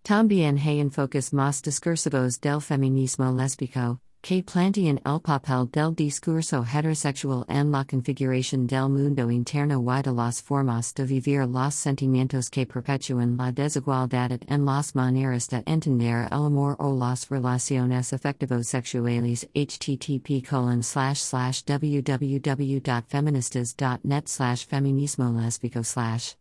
También 0.03 0.59
hay 0.59 0.81
enfoques 0.81 1.33
más 1.33 1.63
discursivos 1.63 2.41
del 2.41 2.61
feminismo 2.61 3.33
lésbico, 3.33 4.01
que 4.23 4.43
plantean 4.43 5.01
el 5.05 5.21
papel 5.21 5.69
del 5.71 5.95
discurso 5.95 6.65
heterosexual 6.65 7.45
en 7.49 7.71
la 7.71 7.85
configuración 7.85 8.67
del 8.67 8.89
mundo 8.89 9.31
interno 9.31 9.81
y 9.81 10.03
de 10.03 10.13
las 10.13 10.43
formas 10.43 10.93
de 10.95 11.05
vivir 11.05 11.47
los 11.47 11.75
sentimientos 11.75 12.51
que 12.51 12.67
perpetúan 12.67 13.37
la 13.37 13.53
desigualdad 13.53 14.41
en 14.49 14.65
las 14.65 14.95
maneras 14.95 15.49
de 15.49 15.63
entender 15.67 16.27
el 16.31 16.47
amor 16.47 16.77
o 16.79 16.93
las 16.93 17.29
relaciones 17.31 18.13
afectivos 18.13 18.69
sexuales 18.69 19.49
http 19.55 20.43
colon 20.43 20.83
slash 20.83 21.21
slash 21.21 21.63
www.feministas.net 21.65 24.29
slash 24.29 24.67
feminismo 24.67 25.31
lesbico 25.31 25.85
slash 25.85 26.35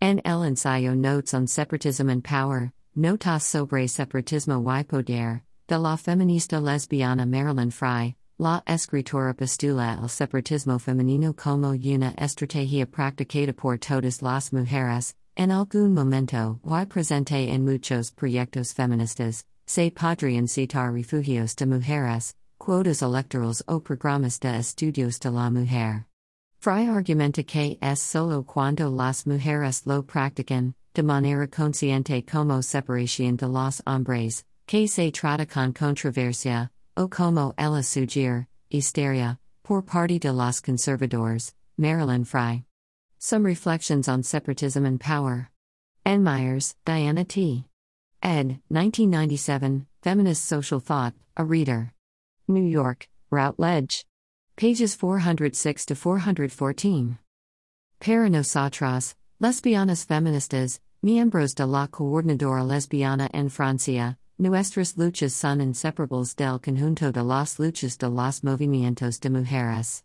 en 0.00 0.20
el 0.24 0.42
ensayo 0.44 0.94
Notes 0.94 1.34
on 1.34 1.46
Separatism 1.46 2.08
and 2.08 2.22
Power, 2.24 2.72
Notas 2.96 3.42
sobre 3.42 3.86
Separatismo 3.86 4.62
y 4.64 4.84
Poder, 4.84 5.42
de 5.66 5.78
la 5.78 5.96
feminista 5.96 6.60
lesbiana 6.60 7.26
Marilyn 7.26 7.70
Frye, 7.70 8.14
la 8.38 8.62
escritora 8.66 9.34
postula 9.34 9.98
el 10.02 10.08
separatismo 10.08 10.78
femenino 10.80 11.32
como 11.32 11.70
una 11.70 12.14
estrategia 12.18 12.86
practicada 12.86 13.52
por 13.52 13.78
todas 13.78 14.22
las 14.22 14.52
mujeres, 14.52 15.14
en 15.36 15.50
algún 15.50 15.94
momento 15.94 16.60
y 16.64 16.86
presente 16.86 17.48
en 17.48 17.64
muchos 17.64 18.10
proyectos 18.12 18.72
feministas, 18.72 19.44
se 19.66 19.90
podrían 19.90 20.48
citar 20.48 20.92
refugios 20.92 21.56
de 21.56 21.66
mujeres, 21.66 22.34
quotas 22.58 23.02
electorales 23.02 23.62
o 23.66 23.80
programas 23.80 24.38
de 24.40 24.58
estudios 24.58 25.18
de 25.18 25.30
la 25.30 25.50
mujer. 25.50 26.06
Frye 26.64 26.88
argumenta 26.88 27.46
que 27.46 27.76
es 27.82 28.00
solo 28.00 28.42
cuando 28.42 28.88
las 28.88 29.26
mujeres 29.26 29.82
lo 29.84 30.02
practican, 30.02 30.72
de 30.94 31.02
manera 31.02 31.46
consciente 31.46 32.26
como 32.26 32.62
separación 32.62 33.36
de 33.36 33.48
los 33.48 33.82
hombres, 33.86 34.44
que 34.66 34.86
se 34.86 35.10
trata 35.10 35.46
con 35.46 35.74
controversia, 35.74 36.70
o 36.96 37.06
como 37.06 37.52
ella 37.58 37.82
sugir, 37.82 38.46
histeria, 38.70 39.38
por 39.62 39.82
parte 39.82 40.18
de 40.18 40.32
los 40.32 40.62
conservadores, 40.62 41.52
Marilyn 41.76 42.24
Frye. 42.24 42.64
Some 43.18 43.44
Reflections 43.44 44.08
on 44.08 44.22
Separatism 44.22 44.86
and 44.86 44.98
Power. 44.98 45.50
N. 46.06 46.24
Meyers, 46.24 46.76
Diana 46.86 47.26
T. 47.26 47.66
ed. 48.22 48.58
1997, 48.70 49.86
Feminist 50.00 50.42
Social 50.42 50.80
Thought, 50.80 51.12
A 51.36 51.44
Reader. 51.44 51.92
New 52.48 52.64
York, 52.64 53.06
Routledge. 53.28 54.06
Pages 54.56 54.94
406 54.94 55.84
to 55.86 55.96
414. 55.96 57.18
Para 57.98 58.28
nosotras, 58.28 59.16
lesbianas 59.40 60.06
feministas, 60.06 60.78
miembros 61.02 61.56
de 61.56 61.66
la 61.66 61.88
Coordinadora 61.88 62.62
Lesbiana 62.62 63.28
en 63.34 63.48
Francia, 63.48 64.16
nuestras 64.38 64.96
luchas 64.96 65.32
son 65.32 65.60
inseparables 65.60 66.36
del 66.36 66.60
conjunto 66.60 67.10
de 67.10 67.24
las 67.24 67.58
luchas 67.58 67.98
de 67.98 68.08
los 68.08 68.44
movimientos 68.44 69.18
de 69.18 69.28
mujeres. 69.28 70.04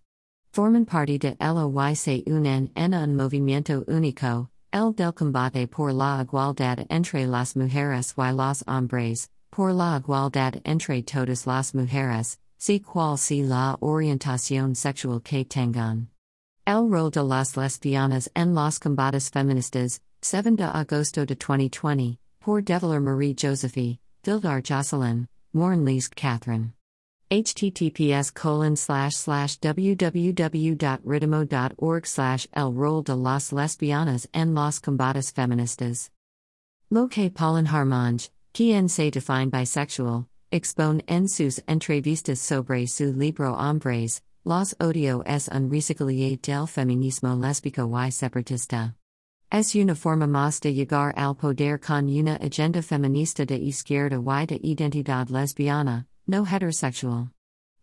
Forman 0.51 0.87
parte 0.87 1.19
de 1.19 1.37
LOYC 1.39 2.25
unen 2.25 2.71
en 2.75 2.95
un 2.95 3.15
movimiento 3.15 3.83
único, 3.87 4.49
el 4.73 4.93
del 4.93 5.13
combate 5.13 5.67
por 5.67 5.93
la 5.93 6.23
igualdad 6.23 6.87
entre 6.89 7.27
las 7.27 7.55
mujeres 7.55 8.15
y 8.17 8.31
los 8.31 8.63
hombres, 8.67 9.29
por 9.51 9.73
la 9.73 9.97
igualdad 9.97 10.59
entre 10.65 11.03
todas 11.03 11.45
las 11.45 11.75
mujeres, 11.75 12.39
si 12.59 12.79
cual 12.79 13.17
si 13.17 13.41
la 13.41 13.75
orientación 13.81 14.75
sexual 14.75 15.23
que 15.23 15.43
tengan. 15.43 16.09
El 16.67 16.89
rol 16.89 17.09
de 17.09 17.23
las 17.23 17.57
lesbianas 17.57 18.29
en 18.35 18.53
los 18.53 18.79
combates 18.79 19.31
feministas, 19.31 19.99
7 20.21 20.57
de 20.57 20.65
agosto 20.65 21.25
de 21.25 21.35
2020, 21.35 22.19
por 22.39 22.61
Develer 22.61 23.01
Marie 23.01 23.33
Josephi, 23.33 23.97
Dildar 24.23 24.61
Jocelyn, 24.61 25.27
Mornlees 25.53 26.09
Catherine. 26.09 26.73
https 27.31 28.33
colon 28.33 28.75
slash 28.75 29.15
slash 29.15 29.59
www.ritmo.org 29.59 32.07
slash 32.07 32.47
el 32.53 32.73
rol 32.73 33.03
de 33.03 33.15
las 33.15 33.51
lesbianas 33.51 34.25
en 34.33 34.55
los 34.55 34.79
combates 34.79 35.31
feministas. 35.31 36.09
Lo 36.89 37.07
que 37.07 37.29
Paulin 37.29 37.67
Harmange, 37.67 38.31
quien 38.53 38.89
se 38.89 39.11
define 39.11 39.51
bisexual, 39.51 40.25
expone 40.51 41.03
en 41.07 41.27
sus 41.27 41.61
entrevistas 41.67 42.39
sobre 42.39 42.87
su 42.87 43.13
libro 43.13 43.53
Hombres, 43.53 44.21
Los 44.45 44.75
odio 44.79 45.21
es 45.25 45.47
un 45.49 45.69
reciclaje 45.69 46.39
del 46.41 46.65
feminismo 46.65 47.35
lésbico 47.35 47.87
y 47.99 48.11
separatista. 48.11 48.95
Es 49.51 49.75
una 49.75 49.95
forma 49.95 50.27
más 50.27 50.59
de 50.61 50.73
llegar 50.73 51.13
al 51.17 51.35
poder 51.35 51.79
con 51.79 52.07
una 52.07 52.35
agenda 52.35 52.81
feminista 52.81 53.45
de 53.45 53.57
izquierda 53.57 54.17
y 54.17 54.45
de 54.45 54.59
identidad 54.63 55.27
lesbiana, 55.29 56.07
no 56.25 56.45
heterosexual. 56.45 57.31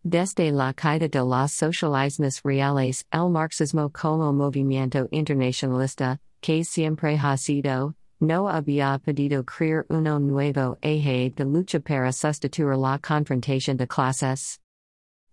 Desde 0.03 0.51
la 0.51 0.73
caída 0.73 1.07
de 1.07 1.19
los 1.19 1.51
socialismos 1.51 2.41
reales, 2.43 3.05
el 3.11 3.29
marxismo 3.29 3.89
como 3.89 4.33
movimiento 4.33 5.07
internacionalista, 5.11 6.19
que 6.41 6.63
siempre 6.63 7.17
ha 7.17 7.37
sido, 7.37 7.93
no 8.19 8.47
había 8.47 8.99
podido 8.99 9.43
crear 9.43 9.85
uno 9.89 10.19
nuevo 10.19 10.77
eje 10.81 11.29
de 11.35 11.45
lucha 11.45 11.79
para 11.79 12.11
sustituir 12.11 12.75
la 12.75 12.97
confrontación 12.99 13.77
de 13.77 13.87
clases. 13.87 14.59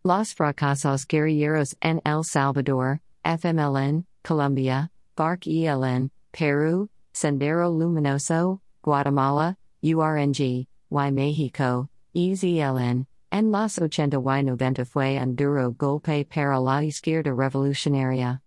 Los 0.05 0.35
fracasos 0.35 1.07
guerrilleros 1.07 1.75
en 1.81 2.01
El 2.05 2.25
Salvador, 2.25 3.01
FMLN, 3.25 4.05
Colombia, 4.23 4.91
FARC 5.17 5.47
ELN, 5.47 6.11
Perú, 6.33 6.89
Sendero 7.13 7.71
Luminoso, 7.71 8.61
Guatemala, 8.83 9.57
URNG, 9.83 10.67
Y 10.91 11.11
México, 11.11 11.89
EZLN, 12.13 13.07
en 13.33 13.51
las 13.51 13.79
80 13.79 14.19
y 14.39 14.45
90 14.45 14.85
fue 14.85 15.19
un 15.19 15.35
duro 15.35 15.73
golpe 15.73 16.25
para 16.25 16.61
la 16.61 16.85
izquierda 16.85 17.33
revolucionaria. 17.35 18.44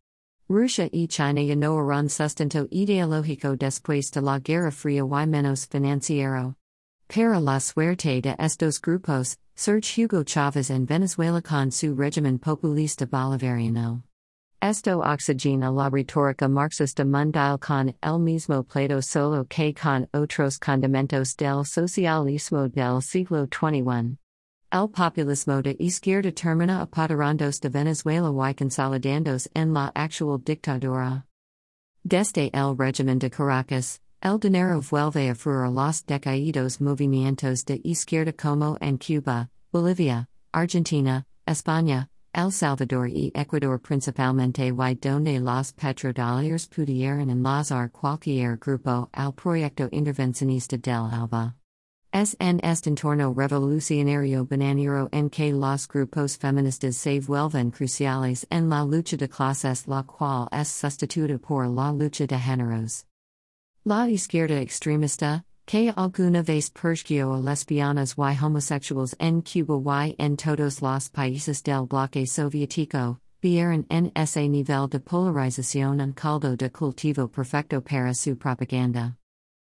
Rusia 0.49 0.89
y 0.93 1.07
China 1.07 1.41
ya 1.41 1.55
no 1.57 1.77
harán 1.77 2.07
sustento 2.07 2.69
ideológico 2.71 3.57
después 3.57 4.09
de 4.11 4.21
la 4.21 4.39
Guerra 4.39 4.71
Fría 4.71 5.03
y 5.03 5.27
menos 5.27 5.65
financiero. 5.65 6.55
Para 7.09 7.41
la 7.41 7.59
suerte 7.59 8.21
de 8.21 8.33
estos 8.39 8.79
grupos, 8.79 9.37
Serge 9.55 9.97
Hugo 9.97 10.23
Chavez 10.23 10.69
en 10.69 10.85
Venezuela 10.85 11.41
con 11.41 11.69
su 11.71 11.93
régimen 11.93 12.39
populista 12.39 13.05
bolivariano. 13.05 14.03
Esto 14.61 15.01
oxigena 15.01 15.69
la 15.69 15.89
retórica 15.89 16.47
marxista 16.47 17.03
mundial 17.03 17.59
con 17.59 17.93
el 18.01 18.19
mismo 18.19 18.63
Plato 18.63 19.01
solo 19.01 19.43
que 19.49 19.73
con 19.73 20.07
otros 20.13 20.57
condimentos 20.59 21.35
del 21.35 21.65
socialismo 21.65 22.69
del 22.69 23.01
siglo 23.01 23.47
XXI. 23.47 24.17
El 24.69 24.89
populismo 24.89 25.61
de 25.61 25.77
izquierda 25.79 26.29
termina 26.33 26.81
apoderándose 26.81 27.61
de 27.61 27.69
Venezuela 27.69 28.49
y 28.49 28.53
consolidándose 28.53 29.49
en 29.55 29.73
la 29.73 29.93
actual 29.95 30.43
dictadura. 30.43 31.25
Desde 32.03 32.49
el 32.53 32.75
régimen 32.77 33.17
de 33.17 33.29
Caracas, 33.29 34.01
el 34.21 34.37
dinero 34.37 34.81
vuelve 34.81 35.29
a 35.29 35.35
fruir 35.35 35.71
los 35.71 36.05
decaídos 36.05 36.81
movimientos 36.81 37.63
de 37.63 37.79
izquierda 37.85 38.33
como 38.33 38.77
en 38.81 38.97
Cuba, 38.97 39.49
Bolivia, 39.71 40.27
Argentina, 40.51 41.25
España, 41.45 42.09
El 42.33 42.51
Salvador 42.51 43.07
y 43.07 43.31
Ecuador 43.35 43.79
principalmente 43.79 44.67
y 44.67 44.95
donde 44.95 45.39
los 45.39 45.71
petrodólares 45.71 46.67
pudieran 46.67 47.29
enlazar 47.29 47.89
cualquier 47.91 48.57
grupo 48.57 49.09
al 49.13 49.33
proyecto 49.33 49.87
intervencionista 49.93 50.77
del 50.77 51.09
ALBA. 51.09 51.55
Es 52.13 52.37
en 52.39 52.59
este 52.63 52.89
entorno 52.89 53.33
revolucionario 53.33 54.45
bananero 54.45 55.09
en 55.11 55.29
que 55.29 55.51
los 55.51 55.87
grupos 55.87 56.37
feministas 56.37 56.95
se 56.95 57.19
vuelven 57.19 57.69
cruciales 57.71 58.47
en 58.49 58.69
la 58.69 58.83
lucha 58.83 59.17
de 59.17 59.27
clases 59.27 59.87
la 59.87 60.03
cual 60.03 60.47
es 60.51 60.69
sustituida 60.69 61.37
por 61.37 61.67
la 61.67 61.91
lucha 61.91 62.25
de 62.25 62.39
géneros. 62.39 63.05
La 63.83 64.09
izquierda 64.09 64.59
extremista, 64.61 65.43
que 65.65 65.93
alguna 65.95 66.43
vez 66.43 66.69
persiguió 66.69 67.33
a 67.33 67.39
lesbianas 67.41 68.15
y 68.17 68.37
homosexuales 68.41 69.15
en 69.19 69.41
Cuba 69.41 70.07
y 70.07 70.15
en 70.17 70.37
todos 70.37 70.81
los 70.81 71.09
países 71.09 71.61
del 71.61 71.85
bloque 71.87 72.25
soviético, 72.25 73.19
vieron 73.41 73.85
en 73.89 74.11
ese 74.15 74.47
nivel 74.47 74.87
de 74.89 74.99
polarización 75.01 75.99
un 75.99 76.13
caldo 76.13 76.55
de 76.55 76.71
cultivo 76.71 77.27
perfecto 77.27 77.81
para 77.81 78.13
su 78.13 78.37
propaganda. 78.37 79.17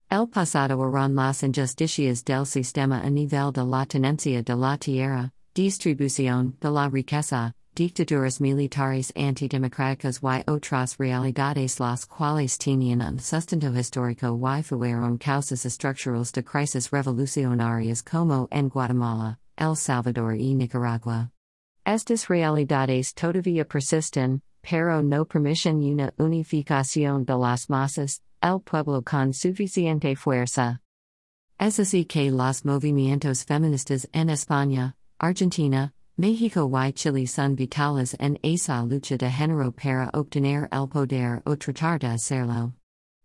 El 0.08 0.28
pasado 0.28 0.80
eran 0.88 1.16
las 1.16 1.42
injusticias 1.42 2.24
del 2.24 2.46
sistema 2.46 3.00
a 3.00 3.10
nivel 3.10 3.50
de 3.50 3.64
la 3.64 3.84
tenencia 3.86 4.40
de 4.40 4.54
la 4.54 4.78
tierra, 4.78 5.32
distribución 5.52 6.56
de 6.60 6.70
la 6.70 6.88
riqueza, 6.88 7.52
dictaduras 7.74 8.40
militares 8.40 9.12
antidemocráticas 9.16 10.20
y 10.22 10.44
otras 10.48 10.96
realidades 10.98 11.80
las 11.80 12.06
cuales 12.06 12.56
tenían 12.56 13.02
un 13.02 13.18
sustento 13.18 13.76
histórico 13.76 14.38
y 14.56 14.62
fueron 14.62 15.18
causas 15.18 15.66
estructurales 15.66 16.30
de 16.30 16.44
crisis 16.44 16.88
revolucionarias 16.92 18.04
como 18.04 18.46
en 18.52 18.68
Guatemala, 18.68 19.40
El 19.56 19.74
Salvador 19.74 20.36
y 20.36 20.54
Nicaragua. 20.54 21.32
Estas 21.84 22.28
realidades 22.28 23.12
todavía 23.12 23.64
persisten, 23.64 24.40
pero 24.62 25.02
no 25.02 25.24
permiten 25.24 25.82
una 25.82 26.12
unificación 26.16 27.24
de 27.24 27.36
las 27.36 27.68
masas, 27.68 28.20
el 28.42 28.60
pueblo 28.60 29.02
con 29.02 29.32
suficiente 29.32 30.14
fuerza. 30.16 30.80
Es 31.58 31.80
así 31.80 32.04
que 32.04 32.30
los 32.30 32.64
movimientos 32.64 33.44
feministas 33.44 34.06
en 34.12 34.28
España, 34.28 34.94
Argentina, 35.18 35.92
México 36.18 36.70
y 36.70 36.92
Chile 36.92 37.26
son 37.26 37.54
vitales 37.54 38.14
en 38.18 38.38
esa 38.42 38.82
lucha 38.82 39.16
de 39.16 39.30
género 39.30 39.72
para 39.72 40.10
obtener 40.14 40.68
el 40.70 40.88
poder 40.88 41.42
o 41.44 41.56
tratar 41.56 41.98
de 41.98 42.08
hacerlo. 42.08 42.74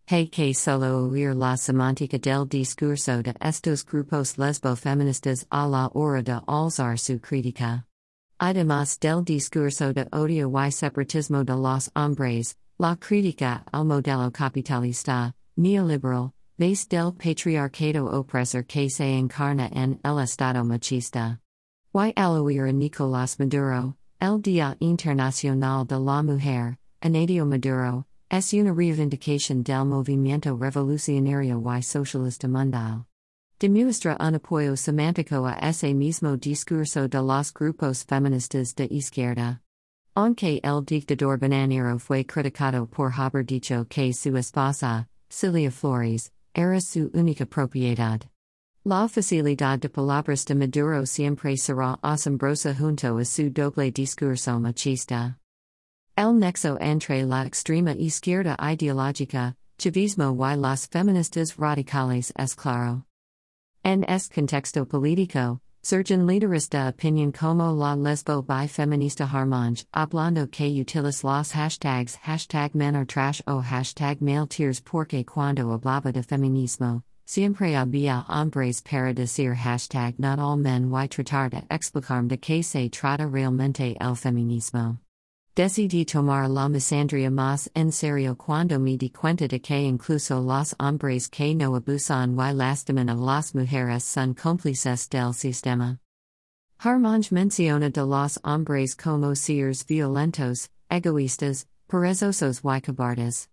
Hay 0.08 0.28
que 0.28 0.54
solo 0.54 1.08
oír 1.08 1.34
la 1.34 1.56
semántica 1.56 2.18
del 2.18 2.46
discurso 2.46 3.22
de 3.24 3.34
estos 3.40 3.86
grupos 3.86 4.38
lesbo-feministas 4.38 5.46
a 5.50 5.68
la 5.68 5.90
hora 5.94 6.22
de 6.22 6.42
alzar 6.48 6.98
su 6.98 7.20
crítica. 7.20 7.86
Además 8.38 9.00
del 9.00 9.24
discurso 9.24 9.94
de 9.94 10.08
odio 10.12 10.52
y 10.52 10.72
separatismo 10.72 11.46
de 11.46 11.56
los 11.56 11.90
hombres, 11.96 12.58
la 12.82 12.96
crítica 12.96 13.64
al 13.72 13.86
modelo 13.86 14.32
capitalista, 14.32 15.36
neoliberal, 15.56 16.34
base 16.58 16.88
del 16.90 17.12
patriarcado 17.12 18.08
opresor 18.10 18.66
que 18.66 18.90
se 18.90 19.20
encarna 19.20 19.70
en 19.72 20.00
el 20.04 20.18
Estado 20.18 20.64
machista. 20.64 21.40
Y 21.94 22.12
al 22.16 22.40
oír 22.40 22.64
a 22.64 22.72
Nicolás 22.72 23.38
Maduro, 23.38 23.98
el 24.20 24.42
Día 24.42 24.76
Internacional 24.80 25.86
de 25.86 26.00
la 26.00 26.24
Mujer, 26.24 26.80
Anadio 27.04 27.46
Maduro, 27.46 28.08
es 28.32 28.52
una 28.54 28.74
reivindicación 28.74 29.62
del 29.62 29.86
movimiento 29.86 30.58
revolucionario 30.58 31.62
y 31.78 31.84
socialista 31.84 32.48
mundial. 32.48 33.06
Demuestra 33.60 34.18
un 34.20 34.34
apoyo 34.34 34.76
semántico 34.76 35.46
a 35.46 35.54
ese 35.70 35.94
mismo 35.94 36.36
discurso 36.36 37.08
de 37.08 37.22
los 37.22 37.54
grupos 37.54 38.04
feministas 38.04 38.74
de 38.74 38.88
izquierda. 38.90 39.62
Aunque 40.22 40.60
el 40.64 40.86
dictador 40.86 41.40
bananero 41.40 41.98
fue 41.98 42.24
criticado 42.24 42.86
por 42.86 43.12
haber 43.18 43.44
dicho 43.44 43.88
que 43.90 44.14
su 44.14 44.38
esposa, 44.38 45.08
Cilia 45.32 45.72
Flores, 45.72 46.32
era 46.54 46.80
su 46.80 47.10
única 47.16 47.48
propiedad. 47.48 48.22
La 48.86 49.08
facilidad 49.08 49.80
de 49.80 49.90
palabras 49.90 50.46
de 50.46 50.54
Maduro 50.54 51.08
siempre 51.08 51.58
será 51.58 51.98
asombrosa 52.04 52.76
junto 52.76 53.18
a 53.18 53.26
su 53.26 53.50
doble 53.50 53.90
discurso 53.90 54.60
machista. 54.60 55.40
El 56.16 56.38
nexo 56.38 56.78
entre 56.80 57.26
la 57.26 57.44
extrema 57.44 57.94
izquierda 57.94 58.56
ideológica, 58.60 59.56
chavismo 59.80 60.36
y 60.36 60.56
las 60.56 60.86
feministas 60.86 61.58
radicales 61.58 62.32
es 62.38 62.54
claro. 62.54 63.08
En 63.84 64.04
este 64.04 64.36
contexto 64.36 64.86
político, 64.86 65.62
surgen 65.84 66.28
líderes 66.28 66.70
de 66.70 66.78
opinión 66.78 67.32
como 67.32 67.74
la 67.74 67.96
lesbo 67.96 68.46
bi 68.46 68.68
feminista 68.68 69.26
Harmange, 69.28 69.86
hablando 69.94 70.46
que 70.46 70.70
utiliza 70.70 71.24
los 71.24 71.52
hashtags 71.54 72.18
hashtag 72.18 72.76
men 72.76 72.96
are 72.96 73.06
trash 73.06 73.42
o 73.48 73.62
hashtag 73.62 74.22
male 74.22 74.46
tears 74.48 74.80
porque 74.80 75.26
cuando 75.26 75.72
hablaba 75.72 76.14
de 76.14 76.22
feminismo, 76.22 77.04
siempre 77.26 77.74
había 77.74 78.26
hombres 78.30 78.82
para 78.82 79.14
decir 79.14 79.56
hashtag 79.56 80.20
not 80.20 80.38
all 80.38 80.56
men 80.56 80.92
y 80.92 81.08
tratar 81.08 81.50
de 81.50 81.64
explicar 81.72 82.28
de 82.28 82.38
que 82.38 82.62
se 82.62 82.90
trata 82.90 83.28
realmente 83.28 83.98
el 84.00 84.16
feminismo. 84.16 85.00
Decidí 85.54 86.06
tomar 86.06 86.48
la 86.48 86.70
misandria 86.70 87.30
más 87.30 87.68
en 87.76 87.92
serio 87.92 88.36
cuando 88.36 88.80
me 88.80 88.96
di 88.96 89.10
cuenta 89.10 89.50
de 89.50 89.60
que 89.60 89.82
incluso 89.82 90.40
los 90.40 90.74
hombres 90.80 91.28
que 91.28 91.54
no 91.54 91.76
abusan 91.76 92.38
y 92.38 92.54
lastiman 92.54 93.10
a 93.10 93.16
las 93.16 93.54
mujeres 93.54 94.06
son 94.06 94.34
cómplices 94.34 95.10
del 95.10 95.34
sistema. 95.34 96.00
Harmange 96.80 97.34
menciona 97.34 97.90
de 97.90 98.06
los 98.06 98.40
hombres 98.46 98.96
como 98.96 99.36
seres 99.36 99.84
violentos, 99.86 100.70
egoístas, 100.90 101.66
perezosos 101.86 102.62
y 102.64 102.80
cobardes. 102.80 103.50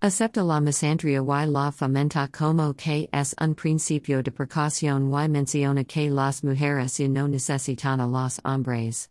Acepta 0.00 0.44
la 0.44 0.60
misandria 0.60 1.20
y 1.20 1.46
la 1.46 1.72
fomenta 1.72 2.28
como 2.30 2.74
que 2.74 3.08
es 3.12 3.34
un 3.40 3.56
principio 3.56 4.22
de 4.22 4.30
precaución 4.30 5.12
y 5.12 5.28
menciona 5.28 5.82
que 5.82 6.10
las 6.10 6.44
mujeres 6.44 7.00
y 7.00 7.08
no 7.08 7.26
necesitan 7.26 8.00
a 8.00 8.06
los 8.06 8.40
hombres. 8.44 9.10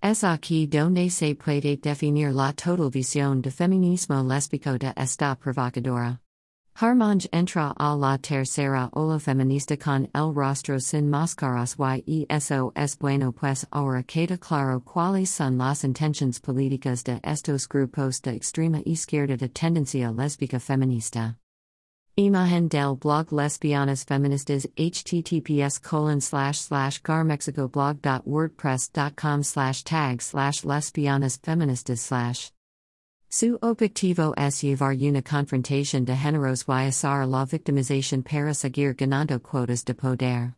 Es 0.00 0.22
aquí 0.22 0.66
donde 0.68 1.10
se 1.10 1.34
puede 1.34 1.76
definir 1.76 2.32
la 2.32 2.52
total 2.52 2.88
visión 2.88 3.42
de 3.42 3.50
feminismo 3.50 4.22
lésbico 4.22 4.78
de 4.78 4.92
esta 4.96 5.34
provocadora. 5.34 6.20
Harmange 6.80 7.28
entra 7.32 7.74
a 7.76 7.96
la 7.96 8.16
tercera 8.18 8.88
ola 8.92 9.18
feminista 9.18 9.76
con 9.76 10.08
el 10.14 10.32
rostro 10.32 10.78
sin 10.78 11.10
máscaras 11.10 11.74
y 12.06 12.26
eso 12.30 12.72
es 12.76 12.96
bueno 12.96 13.32
pues 13.32 13.66
ahora 13.72 14.04
queda 14.04 14.38
claro 14.38 14.80
cuáles 14.84 15.30
son 15.30 15.58
las 15.58 15.82
intenciones 15.82 16.38
políticas 16.38 17.02
de 17.02 17.18
estos 17.24 17.66
grupos 17.68 18.22
de 18.22 18.36
extrema 18.36 18.80
izquierda 18.86 19.36
de 19.36 19.48
tendencia 19.48 20.12
lésbica 20.12 20.60
feminista. 20.60 21.36
Imagen 22.18 22.68
del 22.68 22.96
blog 22.96 23.30
Lesbianas 23.30 24.04
Feministas 24.04 24.66
https 24.76 25.80
colon 25.80 26.20
slash 26.20 26.58
slash 26.58 27.00
garmexicoblog.wordpress.com 27.02 29.42
slash 29.44 29.84
tag 29.84 30.20
slash 30.20 30.62
lesbianas 30.62 31.38
feministas 31.38 32.00
slash. 32.00 32.50
Su 33.28 33.56
objetivo 33.62 34.34
es 34.36 34.64
llevar 34.64 34.96
una 35.00 35.22
confrontación 35.22 36.06
de 36.06 36.16
géneros 36.16 36.64
y 36.66 36.90
la 37.24 37.46
victimización 37.46 38.24
para 38.24 38.52
seguir 38.52 38.94
ganando 38.94 39.38
cuotas 39.38 39.84
de 39.84 39.94
poder. 39.94 40.56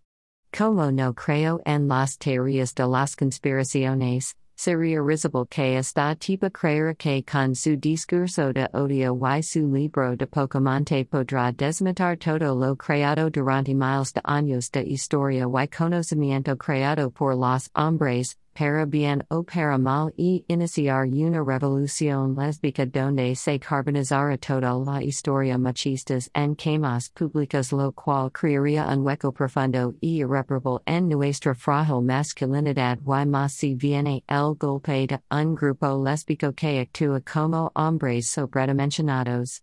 Como 0.52 0.90
no 0.90 1.12
creo 1.12 1.60
en 1.66 1.88
las 1.88 2.16
teorías 2.16 2.74
de 2.74 2.86
las 2.86 3.16
conspiraciones, 3.16 4.34
Sería 4.60 5.00
risible 5.00 5.46
que 5.48 5.78
esta 5.78 6.14
tipa 6.14 6.50
creer 6.50 6.94
que 6.94 7.22
con 7.22 7.54
su 7.54 7.78
discurso 7.78 8.52
de 8.52 8.68
odio 8.74 9.18
y 9.18 9.40
su 9.40 9.66
libro 9.66 10.14
de 10.18 10.26
Pocamante 10.26 11.02
podrá 11.06 11.50
desmentir 11.50 12.18
todo 12.18 12.54
lo 12.54 12.76
creado 12.76 13.30
durante 13.30 13.72
miles 13.72 14.12
de 14.12 14.20
años 14.22 14.70
de 14.70 14.82
historia 14.82 15.46
y 15.46 15.66
conocimiento 15.68 16.58
creado 16.58 17.10
por 17.10 17.36
los 17.36 17.70
hombres, 17.74 18.36
para 18.60 18.84
bien 18.84 19.22
o 19.30 19.42
para 19.42 19.78
mal 19.78 20.12
y 20.18 20.44
iniciar 20.46 21.06
una 21.06 21.42
revolución 21.42 22.34
lésbica 22.34 22.84
donde 22.84 23.34
se 23.34 23.58
carbonizara 23.58 24.36
toda 24.36 24.74
la 24.74 25.02
historia 25.02 25.56
machistas 25.56 26.28
en 26.34 26.54
quemas 26.54 27.08
públicas 27.08 27.72
lo 27.72 27.90
cual 27.92 28.30
crearía 28.30 28.86
un 28.88 29.02
hueco 29.02 29.32
profundo 29.32 29.94
y 30.02 30.18
irreparable 30.20 30.80
en 30.86 31.08
nuestra 31.08 31.54
frágil 31.54 32.02
masculinidad 32.02 32.98
y 32.98 33.26
más 33.26 33.54
si 33.54 33.74
viene 33.74 34.22
el 34.28 34.54
golpe 34.58 35.06
de 35.06 35.20
un 35.30 35.54
grupo 35.54 35.96
lésbico 35.96 36.52
que 36.52 36.80
actúa 36.80 37.22
como 37.22 37.72
hombres 37.74 38.28
sobredimensionados. 38.28 39.62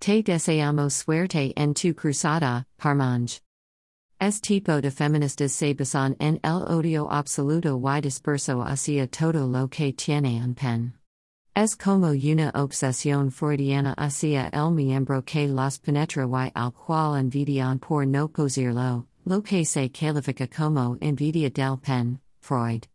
Te 0.00 0.22
deseamos 0.22 0.94
suerte 0.94 1.52
en 1.54 1.74
tu 1.74 1.92
cruzada, 1.92 2.64
Harmange. 2.78 3.42
Es 4.20 4.40
tipo 4.40 4.80
de 4.80 4.90
feministas 4.90 5.52
se 5.52 5.74
basan 5.74 6.16
en 6.18 6.40
el 6.42 6.64
odio 6.66 7.08
absoluto 7.08 7.80
y 7.80 8.00
disperso 8.00 8.64
hacia 8.64 9.06
todo 9.06 9.46
lo 9.46 9.68
que 9.68 9.92
tiene 9.92 10.42
un 10.42 10.54
pen. 10.56 10.94
Es 11.54 11.76
como 11.76 12.08
una 12.08 12.50
obsesión 12.56 13.30
freudiana 13.30 13.94
hacia 13.96 14.48
el 14.52 14.72
miembro 14.72 15.22
que 15.22 15.46
los 15.46 15.78
penetra 15.78 16.26
y 16.26 16.50
al 16.56 16.72
cual 16.72 17.16
envidian 17.16 17.78
por 17.78 18.08
no 18.08 18.26
poseerlo, 18.26 19.06
lo 19.24 19.40
que 19.40 19.64
se 19.64 19.88
califica 19.88 20.48
como 20.48 20.96
envidia 21.00 21.48
del 21.50 21.78
pen, 21.78 22.18
Freud. 22.40 22.86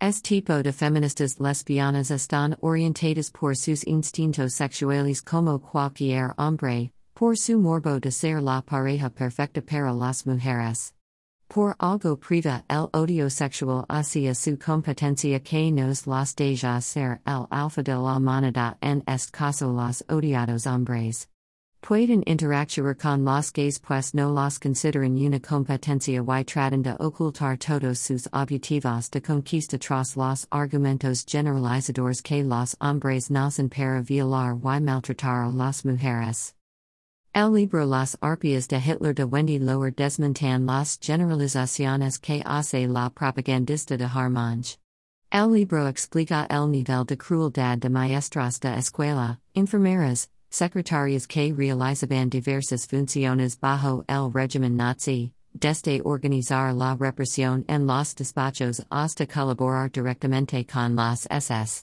Es 0.00 0.20
tipo 0.22 0.60
de 0.60 0.72
feministas 0.72 1.38
lesbianas 1.38 2.10
están 2.10 2.56
orientadas 2.60 3.30
por 3.30 3.54
sus 3.54 3.86
instintos 3.86 4.54
sexuales 4.54 5.22
como 5.22 5.60
cualquier 5.60 6.34
hombre, 6.36 6.90
Por 7.24 7.38
su 7.38 7.58
morbo 7.58 7.98
de 7.98 8.10
ser 8.10 8.42
la 8.42 8.60
pareja 8.60 9.08
perfecta 9.08 9.62
para 9.62 9.94
las 9.94 10.26
mujeres. 10.26 10.92
Por 11.48 11.74
algo 11.80 12.16
priva 12.16 12.64
el 12.68 12.90
odio 12.92 13.30
sexual 13.30 13.86
hacia 13.88 14.34
su 14.34 14.58
competencia 14.58 15.40
que 15.40 15.72
nos 15.72 16.06
las 16.06 16.34
deja 16.34 16.82
ser 16.82 17.22
el 17.26 17.46
alfa 17.50 17.82
de 17.82 17.94
la 17.94 18.18
humanidad 18.18 18.76
en 18.82 19.02
este 19.06 19.32
caso 19.32 19.72
los 19.72 20.02
odiados 20.10 20.66
hombres. 20.66 21.26
Pueden 21.80 22.24
interactuar 22.26 22.94
con 22.94 23.24
los 23.24 23.50
gays 23.50 23.78
pues 23.78 24.12
no 24.12 24.30
los 24.30 24.58
consideran 24.58 25.16
una 25.16 25.40
competencia 25.40 26.22
y 26.22 26.44
tratan 26.44 26.82
de 26.82 26.94
ocultar 27.00 27.56
todos 27.56 28.00
sus 28.00 28.28
objetivos 28.34 29.10
de 29.10 29.22
conquista 29.22 29.78
tras 29.78 30.14
los 30.14 30.46
argumentos 30.50 31.24
generalizadores 31.26 32.20
que 32.20 32.44
los 32.44 32.76
hombres 32.82 33.30
nacen 33.30 33.70
para 33.70 34.02
violar 34.02 34.56
y 34.56 34.80
maltratar 34.82 35.46
a 35.46 35.50
las 35.50 35.86
mujeres. 35.86 36.54
El 37.36 37.52
libro 37.52 37.84
Las 37.84 38.16
arpias 38.20 38.68
de 38.68 38.78
Hitler 38.78 39.12
de 39.12 39.24
Wendy 39.24 39.58
Lower 39.58 39.92
desmontan 39.92 40.66
las 40.66 41.00
generalizaciones 41.02 42.20
que 42.20 42.40
hace 42.46 42.86
la 42.86 43.10
propagandista 43.10 43.96
de 43.96 44.04
Harmange. 44.04 44.78
El 45.32 45.50
libro 45.52 45.88
explica 45.88 46.46
el 46.48 46.70
nivel 46.70 47.04
de 47.04 47.16
crueldad 47.16 47.78
de 47.78 47.88
maestras 47.88 48.60
de 48.60 48.78
escuela, 48.78 49.40
enfermeras, 49.52 50.30
secretarias 50.48 51.26
que 51.26 51.52
realizaban 51.52 52.30
diversas 52.30 52.86
funciones 52.86 53.58
bajo 53.58 54.04
el 54.06 54.32
régimen 54.32 54.76
nazi, 54.76 55.32
desde 55.52 56.02
organizar 56.04 56.72
la 56.72 56.94
represión 56.94 57.64
en 57.66 57.88
los 57.88 58.14
despachos 58.14 58.80
hasta 58.90 59.26
colaborar 59.26 59.90
directamente 59.90 60.64
con 60.64 60.94
las 60.94 61.26
SS. 61.28 61.82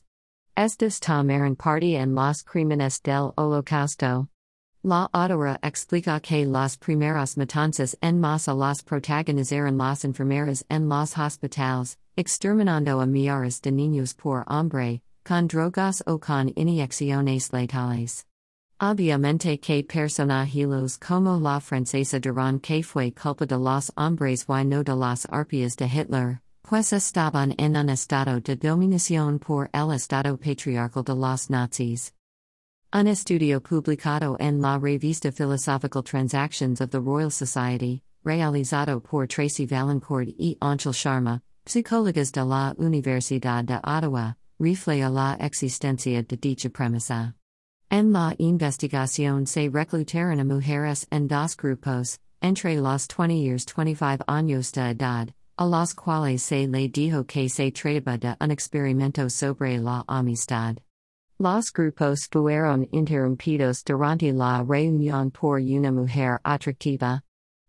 Estos 0.56 1.02
tomaron 1.02 1.58
parte 1.58 1.98
en 1.98 2.16
los 2.16 2.42
crímenes 2.42 3.02
del 3.04 3.34
Holocausto. 3.36 4.30
La 4.84 5.08
autora 5.14 5.60
explica 5.62 6.20
que 6.20 6.44
las 6.44 6.76
primeras 6.76 7.38
matanzas 7.38 7.96
en 8.02 8.20
masa 8.20 8.56
las 8.56 8.82
protagonizaron 8.82 9.78
las 9.78 10.04
enfermeras 10.04 10.66
en 10.72 10.90
los 10.90 11.16
hospitales, 11.16 12.00
exterminando 12.18 13.00
a 13.00 13.06
millares 13.06 13.62
de 13.62 13.72
niños 13.72 14.16
por 14.16 14.44
hombre, 14.48 15.04
con 15.24 15.48
drogas 15.48 16.02
o 16.08 16.18
con 16.18 16.52
inyecciones 16.56 17.54
letales. 17.54 18.26
Obviamente 18.80 19.60
que 19.60 19.84
personajes 19.84 20.98
como 20.98 21.40
la 21.40 21.60
francesa 21.60 22.20
dirán 22.20 22.60
que 22.60 22.82
fue 22.82 23.12
culpa 23.12 23.46
de 23.46 23.60
los 23.60 23.92
hombres 23.96 24.48
y 24.50 24.66
no 24.66 24.84
de 24.84 24.96
las 24.96 25.28
arpias 25.30 25.76
de 25.76 25.86
Hitler, 25.86 26.42
pues 26.64 26.92
estaban 26.92 27.54
en 27.60 27.78
un 27.78 27.90
estado 27.90 28.40
de 28.42 28.56
dominación 28.56 29.38
por 29.38 29.70
el 29.74 29.92
estado 29.92 30.38
patriarcal 30.38 31.04
de 31.04 31.14
los 31.14 31.52
nazis. 31.52 32.14
Un 32.94 33.08
estudio 33.08 33.62
publicado 33.62 34.36
en 34.42 34.60
la 34.60 34.78
revista 34.78 35.32
Philosophical 35.32 36.04
Transactions 36.04 36.82
of 36.82 36.90
the 36.90 37.00
Royal 37.00 37.32
Society, 37.32 38.04
realizado 38.26 39.00
por 39.02 39.28
Tracy 39.28 39.66
Vaillancourt 39.66 40.28
y 40.38 40.58
Anshul 40.62 40.92
Sharma, 40.92 41.42
psicólogas 41.66 42.34
de 42.34 42.44
la 42.44 42.74
Universidad 42.78 43.64
de 43.64 43.80
Ottawa, 43.82 44.36
refleja 44.60 45.10
la 45.10 45.38
existencia 45.40 46.22
de 46.22 46.36
dicha 46.36 46.70
premisa. 46.70 47.34
En 47.90 48.12
la 48.12 48.36
investigación 48.38 49.48
se 49.48 49.70
reclutaron 49.70 50.42
a 50.42 50.44
mujeres 50.44 51.08
en 51.12 51.30
dos 51.30 51.56
grupos, 51.56 52.20
entre 52.42 52.76
los 52.76 53.08
20 53.08 53.34
y 53.34 53.56
25 53.74 54.26
años 54.28 54.74
de 54.74 54.90
edad, 54.90 55.30
a 55.58 55.66
los 55.66 55.94
cuales 55.94 56.44
se 56.44 56.68
le 56.68 56.90
dijo 56.90 57.24
que 57.26 57.48
se 57.48 57.72
trataba 57.72 58.18
de 58.18 58.36
un 58.42 58.52
experimento 58.52 59.30
sobre 59.30 59.78
la 59.78 60.04
amistad. 60.10 60.76
Los 61.42 61.72
grupos 61.74 62.28
fueron 62.32 62.88
interrumpidos 62.92 63.84
durante 63.84 64.32
la 64.32 64.64
reunión 64.64 65.32
por 65.32 65.60
una 65.60 65.92
mujer 65.92 66.40
atractiva. 66.44 67.24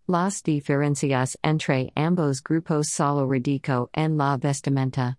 Las 0.06 0.42
diferencias 0.42 1.38
entre 1.42 1.90
ambos 1.96 2.42
grupos 2.42 2.90
solo 2.90 3.26
radico 3.26 3.88
en 3.94 4.18
la 4.18 4.36
vestimenta. 4.36 5.16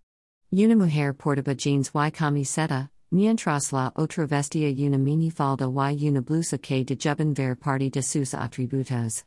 Una 0.51 0.75
mujer 0.75 1.15
portaba 1.15 1.55
jeans 1.55 1.89
y 1.95 2.11
camiseta, 2.11 2.91
Mientras 3.11 3.73
la 3.73 3.91
otra 3.95 4.27
vestía 4.27 4.69
una 4.87 4.99
minifalda 4.99 5.65
y 5.91 6.09
una 6.09 6.21
blusa 6.21 6.59
que 6.59 6.85
dejaban 6.85 7.33
ver 7.33 7.55
parte 7.55 7.89
de 7.89 8.03
sus 8.03 8.35
atributos. 8.35 9.25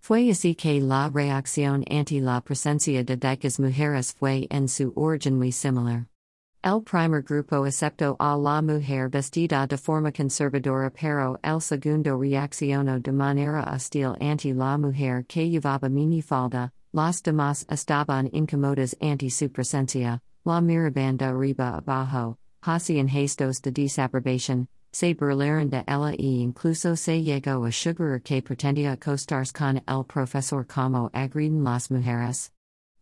Fue 0.00 0.28
así 0.30 0.56
que 0.56 0.80
la 0.80 1.08
reacción 1.08 1.84
ante 1.88 2.20
la 2.20 2.40
presencia 2.40 3.04
de 3.04 3.16
dicas 3.16 3.60
mujeres 3.60 4.12
fue 4.12 4.48
en 4.50 4.66
su 4.66 4.92
origen 4.96 5.38
muy 5.38 5.52
similar. 5.52 6.08
El 6.66 6.80
primer 6.80 7.20
grupo 7.20 7.66
aceptó 7.66 8.16
a 8.18 8.38
la 8.38 8.62
mujer 8.62 9.10
vestida 9.10 9.66
de 9.66 9.76
forma 9.76 10.10
conservadora 10.10 10.90
pero 10.90 11.38
el 11.42 11.60
segundo 11.60 12.16
reaccionó 12.18 12.98
de 12.98 13.12
manera 13.12 13.70
hostil 13.70 14.16
ante 14.18 14.54
la 14.54 14.78
mujer 14.78 15.26
que 15.26 15.50
llevaba 15.50 15.90
minifalda, 15.90 16.72
las 16.90 17.22
demás 17.22 17.66
estaban 17.68 18.30
incómodas 18.32 18.96
ante 18.98 19.28
su 19.28 19.50
presencia, 19.50 20.22
la 20.46 20.62
miraban 20.62 21.18
de 21.18 21.26
arriba 21.26 21.76
abajo, 21.76 22.38
hacían 22.62 23.08
gestos 23.08 23.60
de 23.60 23.70
desaprobación, 23.70 24.66
se 24.90 25.12
burlaron 25.12 25.68
de 25.68 25.84
ella 25.86 26.12
e 26.12 26.44
incluso 26.46 26.96
se 26.96 27.22
llegó 27.22 27.66
a 27.66 27.72
sugerir 27.72 28.22
que 28.22 28.40
pretendía 28.40 28.92
acostarse 28.92 29.52
con 29.52 29.82
el 29.86 30.04
profesor 30.06 30.66
como 30.66 31.10
agreden 31.12 31.62
las 31.62 31.90
mujeres. 31.90 32.52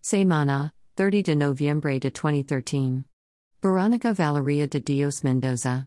Semana, 0.01 0.75
30 0.97 1.31
de 1.31 1.37
noviembre 1.37 2.01
de 2.01 2.11
2013. 2.11 3.05
Veronica 3.63 4.13
Valeria 4.13 4.67
de 4.67 4.81
Dios 4.81 5.23
Mendoza. 5.23 5.87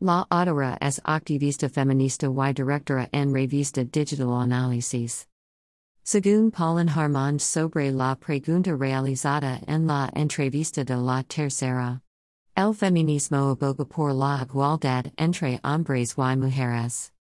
La 0.00 0.24
autora 0.30 0.78
es 0.80 0.98
activista 1.04 1.68
feminista 1.68 2.28
y 2.28 2.54
directora 2.54 3.10
en 3.12 3.34
revista 3.34 3.84
Digital 3.84 4.40
Análisis. 4.40 5.26
Según 6.02 6.50
Pauline 6.50 6.88
Harmond 6.88 7.42
sobre 7.42 7.92
la 7.92 8.14
pregunta 8.14 8.74
realizada 8.74 9.60
en 9.68 9.86
la 9.86 10.08
entrevista 10.16 10.82
de 10.82 10.96
la 10.96 11.22
tercera. 11.24 12.00
El 12.56 12.72
feminismo 12.72 13.50
aboga 13.50 13.84
por 13.84 14.14
la 14.14 14.40
igualdad 14.40 15.12
entre 15.18 15.60
hombres 15.62 16.14
y 16.16 16.36
mujeres. 16.38 17.12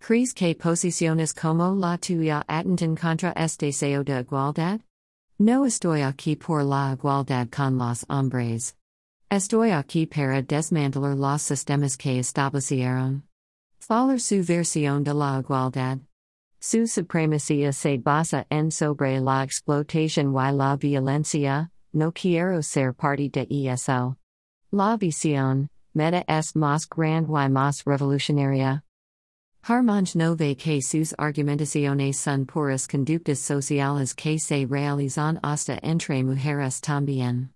¿Crees 0.00 0.34
que 0.34 0.56
posiciones 0.56 1.32
como 1.32 1.76
la 1.76 1.96
tuya 1.98 2.42
atentan 2.48 2.96
contra 2.96 3.32
este 3.36 3.66
deseo 3.66 4.02
de 4.02 4.18
igualdad? 4.18 4.80
No 5.38 5.64
estoy 5.64 6.00
aquí 6.02 6.34
por 6.34 6.64
la 6.64 6.94
igualdad 6.94 7.48
con 7.52 7.78
los 7.78 8.04
hombres. 8.08 8.74
Estoy 9.34 9.72
aquí 9.72 10.06
para 10.06 10.42
desmantelar 10.42 11.16
los 11.16 11.42
sistemas 11.42 11.96
que 11.96 12.20
establecieron. 12.20 13.24
Falar 13.80 14.20
su 14.20 14.44
versión 14.44 15.02
de 15.02 15.12
la 15.12 15.40
igualdad. 15.40 15.98
Su 16.60 16.86
supremacía 16.86 17.72
se 17.72 17.98
basa 17.98 18.46
en 18.48 18.70
sobre 18.70 19.18
la 19.18 19.42
explotación 19.42 20.32
y 20.32 20.52
la 20.52 20.76
violencia, 20.76 21.72
no 21.92 22.12
quiero 22.12 22.62
ser 22.62 22.94
parte 22.94 23.28
de 23.28 23.72
eso. 23.72 24.16
La 24.70 24.96
visión, 24.96 25.68
meta 25.94 26.24
es 26.28 26.54
más 26.54 26.86
grande 26.88 27.26
y 27.28 27.48
más 27.48 27.82
revolucionaria. 27.84 28.84
Harmange 29.64 30.14
no 30.14 30.36
ve 30.36 30.54
que 30.54 30.80
sus 30.80 31.12
argumentaciones 31.18 32.18
son 32.18 32.46
puras 32.46 32.86
conductas 32.86 33.40
sociales 33.40 34.14
que 34.14 34.38
se 34.38 34.64
realizan 34.64 35.40
hasta 35.42 35.80
entre 35.82 36.22
mujeres 36.22 36.80
también. 36.80 37.53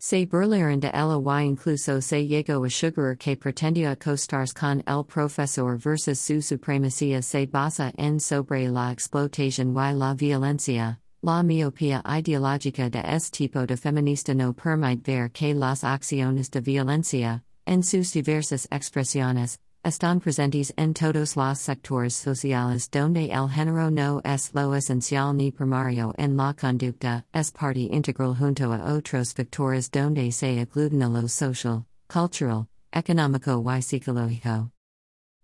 Se 0.00 0.26
de 0.26 0.90
ella 0.94 1.42
y 1.42 1.44
incluso 1.44 2.00
se 2.00 2.24
llegó 2.24 2.64
a 2.64 2.70
sugerir 2.70 3.18
que 3.18 3.36
pretendía 3.36 3.90
acostarse 3.90 4.54
con 4.54 4.80
el 4.86 5.04
profesor 5.04 5.76
versus 5.76 6.20
su 6.20 6.40
supremacía 6.40 7.20
se 7.20 7.46
basa 7.46 7.92
en 7.96 8.20
sobre 8.20 8.68
la 8.68 8.92
explotación 8.92 9.72
y 9.72 9.92
la 9.94 10.14
violencia. 10.14 11.00
La 11.20 11.42
miopía 11.42 12.00
ideológica 12.06 12.88
de 12.88 13.02
este 13.04 13.38
tipo 13.38 13.66
de 13.66 13.76
feminista 13.76 14.34
no 14.34 14.52
permite 14.52 15.10
ver 15.10 15.32
que 15.32 15.52
las 15.52 15.82
acciones 15.82 16.48
de 16.52 16.60
violencia, 16.60 17.42
en 17.66 17.82
sus 17.82 18.12
diversas 18.12 18.68
expresiones, 18.70 19.58
están 19.84 20.20
presentes 20.20 20.72
en 20.76 20.92
todos 20.92 21.36
los 21.36 21.58
sectores 21.58 22.14
sociales 22.14 22.90
donde 22.90 23.30
el 23.30 23.48
género 23.48 23.90
no 23.90 24.20
es 24.24 24.52
lo 24.54 24.74
esencial 24.74 25.36
ni 25.36 25.50
primario 25.50 26.12
en 26.18 26.36
la 26.36 26.54
conducta, 26.54 27.24
es 27.32 27.50
parte 27.50 27.88
integral 27.90 28.34
junto 28.36 28.72
a 28.72 28.92
otros 28.92 29.32
factores 29.32 29.90
donde 29.90 30.30
se 30.32 30.60
aglutina 30.60 31.08
lo 31.08 31.28
social, 31.28 31.84
cultural, 32.06 32.66
económico 32.92 33.64
y 33.70 33.82
psicológico. 33.82 34.70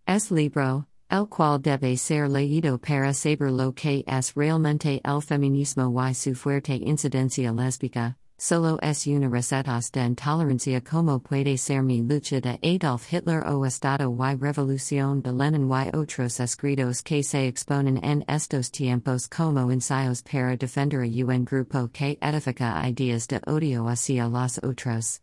Es 0.06 0.30
libro, 0.30 0.86
el 1.08 1.26
cual 1.28 1.60
debe 1.62 1.96
ser 1.96 2.28
leído 2.28 2.78
para 2.78 3.14
saber 3.14 3.50
lo 3.50 3.72
que 3.72 4.04
es 4.06 4.34
realmente 4.34 5.00
el 5.04 5.22
feminismo 5.22 5.92
y 6.08 6.14
su 6.14 6.34
fuerte 6.34 6.74
incidencia 6.74 7.52
lésbica, 7.52 8.16
solo 8.36 8.78
es 8.82 9.06
una 9.06 9.28
receta 9.28 9.80
de 9.92 10.04
intolerancia 10.04 10.80
como 10.82 11.18
puede 11.20 11.56
ser 11.56 11.82
mi 11.82 12.02
lucha 12.02 12.40
de 12.40 12.58
Adolf 12.62 13.12
Hitler 13.12 13.42
o 13.46 13.64
Estado 13.64 14.14
y 14.18 14.34
revolución 14.36 15.22
de 15.22 15.32
Lenin 15.32 15.68
y 15.70 15.96
otros 15.96 16.40
escritos 16.40 17.02
que 17.02 17.22
se 17.22 17.46
exponen 17.46 17.98
en 18.04 18.24
estos 18.28 18.70
tiempos 18.70 19.28
como 19.28 19.70
ensayos 19.70 20.22
para 20.22 20.56
defender 20.56 21.02
a 21.02 21.34
un 21.34 21.44
grupo 21.44 21.88
que 21.92 22.18
edifica 22.20 22.88
ideas 22.88 23.26
de 23.28 23.40
odio 23.46 23.88
hacia 23.88 24.28
los 24.28 24.58
otros. 24.62 25.20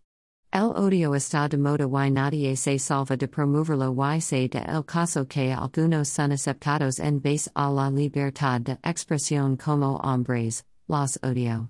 El 0.53 0.73
odio 0.75 1.15
está 1.15 1.47
de 1.47 1.57
moda 1.57 1.85
y 2.05 2.11
nadie 2.11 2.57
se 2.57 2.77
salva 2.77 3.15
de 3.15 3.27
promoverlo 3.27 3.95
y 4.13 4.19
se 4.19 4.49
de 4.49 4.59
el 4.59 4.83
caso 4.83 5.25
que 5.25 5.53
algunos 5.53 6.09
son 6.09 6.33
aceptados 6.33 6.99
en 6.99 7.21
base 7.21 7.49
a 7.55 7.69
la 7.71 7.89
libertad 7.89 8.59
de 8.59 8.77
expresión 8.83 9.55
como 9.55 9.95
hombres, 10.03 10.65
los 10.89 11.17
odio. 11.23 11.69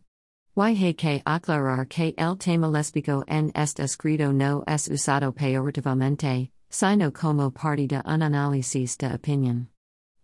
Y 0.55 0.93
que 0.95 1.21
aclarar 1.25 1.87
que 1.87 2.13
el 2.17 2.37
tema 2.37 2.67
lésbico 2.67 3.23
en 3.27 3.51
este 3.55 3.83
escrito 3.83 4.33
no 4.33 4.63
es 4.67 4.89
usado 4.89 5.31
peyorativamente, 5.31 6.51
sino 6.69 7.11
como 7.11 7.51
parte 7.51 7.87
de 7.87 8.01
un 8.05 8.21
análisis 8.21 8.97
de 8.97 9.13
opinión. 9.13 9.69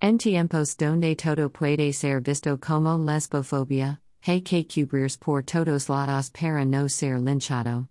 En 0.01 0.17
tiempos 0.17 0.75
donde 0.75 1.15
todo 1.15 1.49
puede 1.49 1.93
ser 1.93 2.21
visto 2.21 2.57
como 2.59 2.97
lesbofobia, 2.97 3.99
hay 4.27 4.41
que 4.41 4.65
cubrir 4.65 5.17
por 5.19 5.43
todos 5.43 5.89
lados 5.89 6.29
para 6.29 6.65
no 6.65 6.89
ser 6.89 7.19
linchado. 7.19 7.87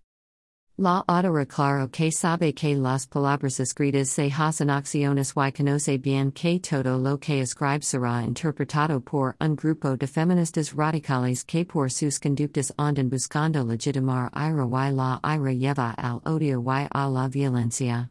La 0.78 1.02
autora 1.08 1.46
claro 1.46 1.88
que 1.90 2.10
sabe 2.10 2.52
que 2.52 2.76
las 2.76 3.06
palabras 3.06 3.60
escritas 3.60 4.10
se 4.10 4.30
hacen 4.30 4.68
acciones 4.68 5.32
y 5.34 5.50
conoce 5.52 5.96
bien 5.96 6.30
que 6.32 6.60
todo 6.60 6.98
lo 6.98 7.18
que 7.18 7.40
escribe 7.40 7.80
será 7.80 8.22
interpretado 8.22 9.00
por 9.00 9.36
un 9.40 9.56
grupo 9.56 9.96
de 9.96 10.06
feministas 10.06 10.74
radicales 10.74 11.44
que 11.44 11.64
por 11.64 11.90
sus 11.90 12.18
conductas 12.18 12.74
andan 12.76 13.08
buscando 13.08 13.64
legitimar 13.64 14.30
ira 14.36 14.66
y 14.66 14.92
la 14.92 15.18
ira 15.24 15.52
lleva 15.54 15.94
al 15.96 16.20
odio 16.26 16.62
y 16.62 16.86
a 16.92 17.08
la 17.08 17.28
violencia. 17.28 18.10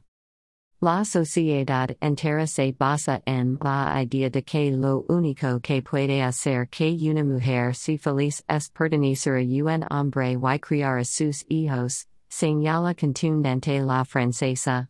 La 0.82 1.06
sociedad 1.06 1.96
entera 2.02 2.48
se 2.48 2.72
basa 2.72 3.22
en 3.28 3.60
la 3.62 4.02
idea 4.02 4.32
de 4.32 4.42
que 4.42 4.72
lo 4.72 5.06
único 5.08 5.60
que 5.60 5.84
puede 5.84 6.24
hacer 6.24 6.68
que 6.70 6.98
una 7.12 7.24
mujer 7.24 7.76
sea 7.76 8.00
feliz 8.00 8.44
es 8.50 8.72
pertenecer 8.72 9.36
a 9.36 9.44
un 9.44 9.86
hombre 9.92 10.32
y 10.32 10.60
criar 10.60 10.98
a 10.98 11.06
sus 11.06 11.46
hijos 11.48 12.08
señala 12.40 12.94
contundente 12.94 13.82
la 13.82 14.04
francesa. 14.04 14.90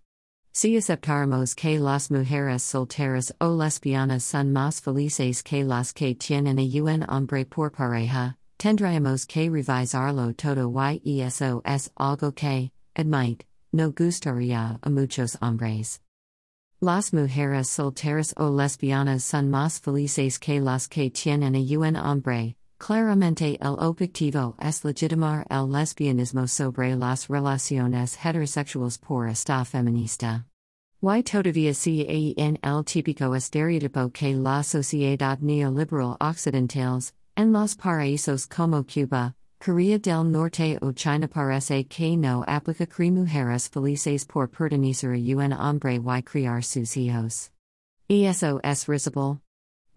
Si 0.53 0.77
aceptamos 0.77 1.55
que 1.55 1.79
las 1.79 2.09
mujeres 2.09 2.63
solteras 2.63 3.31
o 3.39 3.49
lesbianas 3.49 4.23
son 4.23 4.53
más 4.53 4.79
felices 4.79 5.43
que 5.43 5.63
las 5.63 5.93
que 5.93 6.15
tienen 6.15 6.57
a 6.57 6.63
un 6.63 7.05
hombre 7.09 7.45
por 7.45 7.71
pareja, 7.71 8.35
Tendríamos 8.57 9.27
que 9.27 9.49
revisarlo 9.49 10.33
todo 10.33 10.71
y 11.03 11.21
eso 11.21 11.61
es 11.65 11.91
algo 11.97 12.31
que, 12.31 12.71
admite, 12.95 13.45
no 13.71 13.91
gustaría 13.91 14.79
a 14.81 14.89
muchos 14.89 15.37
hombres. 15.41 15.99
Las 16.81 17.13
mujeres 17.13 17.69
solteras 17.69 18.33
o 18.37 18.49
lesbianas 18.49 19.23
son 19.23 19.49
más 19.49 19.79
felices 19.79 20.39
que 20.39 20.61
las 20.61 20.87
que 20.87 21.11
tienen 21.11 21.55
a 21.55 21.59
un 21.59 21.95
hombre. 21.95 22.55
Claramente 22.77 23.57
el 23.61 23.77
objetivo 23.79 24.55
es 24.59 24.83
legitimar 24.83 25.45
el 25.49 25.71
lesbianismo 25.71 26.47
sobre 26.47 26.95
las 26.95 27.29
relaciones 27.29 28.17
heterosexuales 28.17 28.97
por 28.97 29.27
esta 29.27 29.63
feminista. 29.63 30.45
Y 31.01 31.23
todavía 31.23 31.73
sigue 31.73 32.33
en 32.37 32.57
el 32.61 32.83
típico 32.83 33.33
estereotipo 33.33 34.11
que 34.11 34.35
la 34.35 34.61
sociedad 34.63 35.39
neoliberal 35.39 36.17
occidentales, 36.19 37.13
en 37.35 37.53
los 37.53 37.75
paraísos 37.75 38.47
como 38.47 38.83
Cuba, 38.83 39.35
Korea 39.59 39.97
del 39.97 40.31
Norte 40.31 40.77
o 40.81 40.91
China 40.91 41.27
parece 41.27 41.87
que 41.87 42.17
no 42.17 42.43
aplica 42.45 42.85
cri 42.85 43.09
mujeres 43.09 43.69
felices 43.69 44.25
por 44.25 44.47
pertenecer 44.49 45.13
a 45.13 45.45
un 45.45 45.53
hombre 45.53 45.95
y 45.95 46.21
criar 46.23 46.61
sus 46.63 46.97
hijos. 46.97 47.51
Eso 48.09 48.59
es 48.63 48.87
risible. 48.87 49.44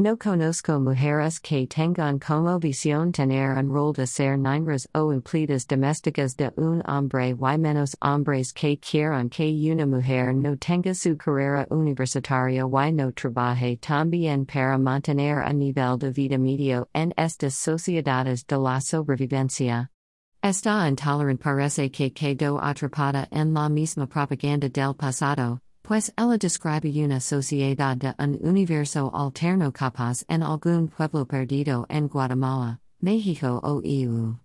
No 0.00 0.16
conozco 0.16 0.78
mujeres 0.78 1.40
que 1.40 1.66
tengan 1.66 2.20
como 2.20 2.60
visión 2.60 3.10
tener 3.10 3.58
un 3.58 3.68
rol 3.68 3.92
de 3.92 4.06
ser 4.06 4.38
niñas 4.38 4.86
o 4.94 5.12
empleadas 5.12 5.66
domésticas 5.66 6.36
de 6.36 6.52
un 6.56 6.82
hombre 6.86 7.30
y 7.30 7.58
menos 7.58 7.96
hombres 8.00 8.52
que 8.52 8.76
quieran 8.76 9.28
que 9.28 9.50
una 9.72 9.86
mujer 9.86 10.32
no 10.36 10.56
tenga 10.56 10.94
su 10.94 11.16
carrera 11.16 11.66
universitaria 11.72 12.62
y 12.62 12.92
no 12.92 13.10
trabaje 13.10 13.76
también 13.80 14.46
para 14.46 14.78
mantener 14.78 15.42
a 15.42 15.52
nivel 15.52 15.98
de 15.98 16.12
vida 16.12 16.38
medio 16.38 16.86
en 16.94 17.12
estas 17.16 17.54
sociedades 17.54 18.46
de 18.46 18.56
la 18.56 18.80
sobrevivencia. 18.80 19.88
Esta 20.40 20.86
intolerant 20.86 21.40
parece 21.40 21.90
que 21.90 22.12
quedó 22.12 22.60
atrapada 22.62 23.26
en 23.32 23.52
la 23.52 23.68
misma 23.68 24.06
propaganda 24.06 24.68
del 24.68 24.94
pasado 24.94 25.60
pues 25.88 26.12
ella 26.18 26.36
describe 26.36 27.02
una 27.02 27.18
sociedad 27.18 27.96
de 27.96 28.14
un 28.18 28.38
universo 28.42 29.10
alterno 29.14 29.72
capaz 29.72 30.22
en 30.28 30.42
algún 30.42 30.86
pueblo 30.86 31.24
perdido 31.24 31.86
en 31.88 32.08
Guatemala, 32.08 32.78
México 33.00 33.58
o 33.62 33.80
EU. 33.82 34.36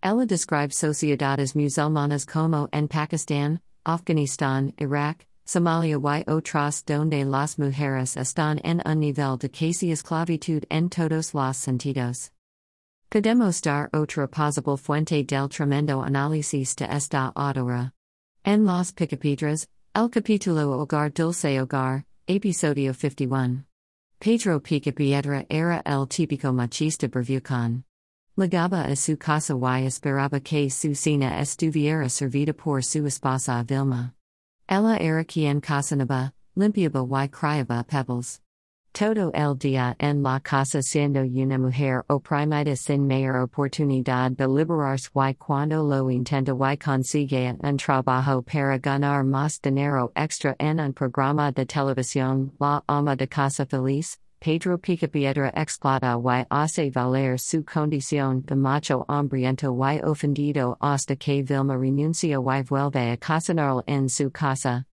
Ella 0.00 0.24
describe 0.24 0.70
sociedades 0.70 1.56
musulmanas 1.56 2.24
como 2.24 2.68
en 2.72 2.86
Pakistán, 2.86 3.60
Afganistán, 3.84 4.72
Irak, 4.78 5.26
Somalia 5.44 5.98
y 5.98 6.24
otras 6.30 6.84
donde 6.84 7.24
las 7.24 7.58
mujeres 7.58 8.16
están 8.16 8.60
en 8.62 8.80
un 8.86 9.00
nivel 9.00 9.36
de 9.36 9.48
casi 9.48 9.90
esclavitud 9.90 10.62
en 10.70 10.88
todos 10.90 11.34
los 11.34 11.56
sentidos. 11.56 12.30
Podemos 13.10 13.60
dar 13.60 13.90
otra 13.92 14.28
posible 14.28 14.76
fuente 14.76 15.24
del 15.24 15.48
tremendo 15.48 16.04
análisis 16.04 16.76
de 16.76 16.86
esta 16.88 17.32
autora. 17.34 17.92
En 18.44 18.64
Las 18.64 18.92
Picapiedras, 18.92 19.66
El 19.96 20.08
capítulo 20.08 20.72
Hogar 20.80 21.08
Dulce 21.08 21.56
Hogar, 21.60 22.04
episodio 22.26 22.92
51. 22.92 23.62
Pedro 24.18 24.58
pica 24.58 24.90
piedra 24.90 25.46
era 25.48 25.82
el 25.86 26.08
típico 26.08 26.52
machista 26.52 27.06
bravucon. 27.06 27.84
Llegaba 28.36 28.90
a 28.90 28.96
su 28.96 29.16
casa 29.16 29.54
y 29.54 29.86
esperaba 29.86 30.40
que 30.40 30.68
su 30.68 30.96
cena 30.96 31.38
estuviera 31.38 32.08
servida 32.08 32.52
por 32.52 32.82
su 32.82 33.06
esposa 33.06 33.62
Vilma. 33.62 34.14
Ella 34.68 34.96
era 34.96 35.24
quien 35.24 35.60
cocinaba, 35.60 36.32
limpiaba 36.56 37.24
y 37.24 37.28
criaba 37.28 37.84
pebbles. 37.84 38.40
Todo 38.96 39.32
el 39.34 39.58
día 39.58 39.96
en 39.98 40.22
la 40.22 40.38
casa 40.38 40.80
siendo 40.80 41.22
una 41.22 41.58
mujer 41.58 42.04
oprimida 42.08 42.76
sin 42.76 43.08
mayor 43.08 43.38
oportunidad 43.38 44.30
de 44.30 44.46
liberarse 44.46 45.10
y 45.16 45.34
cuando 45.34 45.82
lo 45.82 46.08
intenta 46.12 46.52
y 46.52 46.76
consigue 46.76 47.56
un 47.60 47.76
trabajo 47.76 48.42
para 48.42 48.78
ganar 48.78 49.24
más 49.24 49.60
dinero 49.60 50.12
extra 50.14 50.54
en 50.60 50.78
un 50.78 50.92
programa 50.92 51.50
de 51.50 51.66
televisión, 51.66 52.52
la 52.60 52.84
ama 52.86 53.16
de 53.16 53.26
casa 53.26 53.66
feliz, 53.66 54.16
Pedro 54.38 54.78
Picapiedra 54.78 55.50
explota 55.56 56.16
y 56.16 56.46
hace 56.48 56.88
valer 56.92 57.40
su 57.40 57.64
condición 57.64 58.44
de 58.46 58.54
macho 58.54 59.04
hambriento 59.08 59.74
y 59.74 60.00
ofendido 60.04 60.76
hasta 60.80 61.16
que 61.16 61.42
Vilma 61.42 61.76
renuncia 61.76 62.36
y 62.36 62.62
vuelve 62.62 63.10
a 63.10 63.16
cocinar 63.16 63.82
en 63.88 64.08
su 64.08 64.30
casa. 64.30 64.86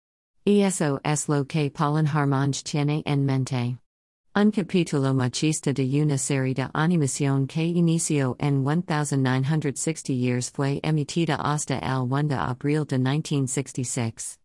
Eso 0.46 1.00
es 1.02 1.28
lo 1.28 1.44
que 1.44 1.68
Pauline 1.72 2.06
Harmange 2.06 2.62
tiene 2.62 3.02
en 3.04 3.26
mente. 3.26 3.76
Un 4.40 4.52
capítulo 4.52 5.12
machista 5.14 5.72
de 5.72 6.00
una 6.00 6.16
serie 6.16 6.54
de 6.54 6.68
animación 6.72 7.48
que 7.48 7.64
inició 7.64 8.36
en 8.38 8.62
1960 8.62 10.12
years 10.12 10.48
fue 10.48 10.78
emitida 10.84 11.34
hasta 11.34 11.80
el 11.80 12.06
1 12.08 12.28
de 12.28 12.36
abril 12.36 12.84
de 12.84 12.98
1966. 12.98 14.38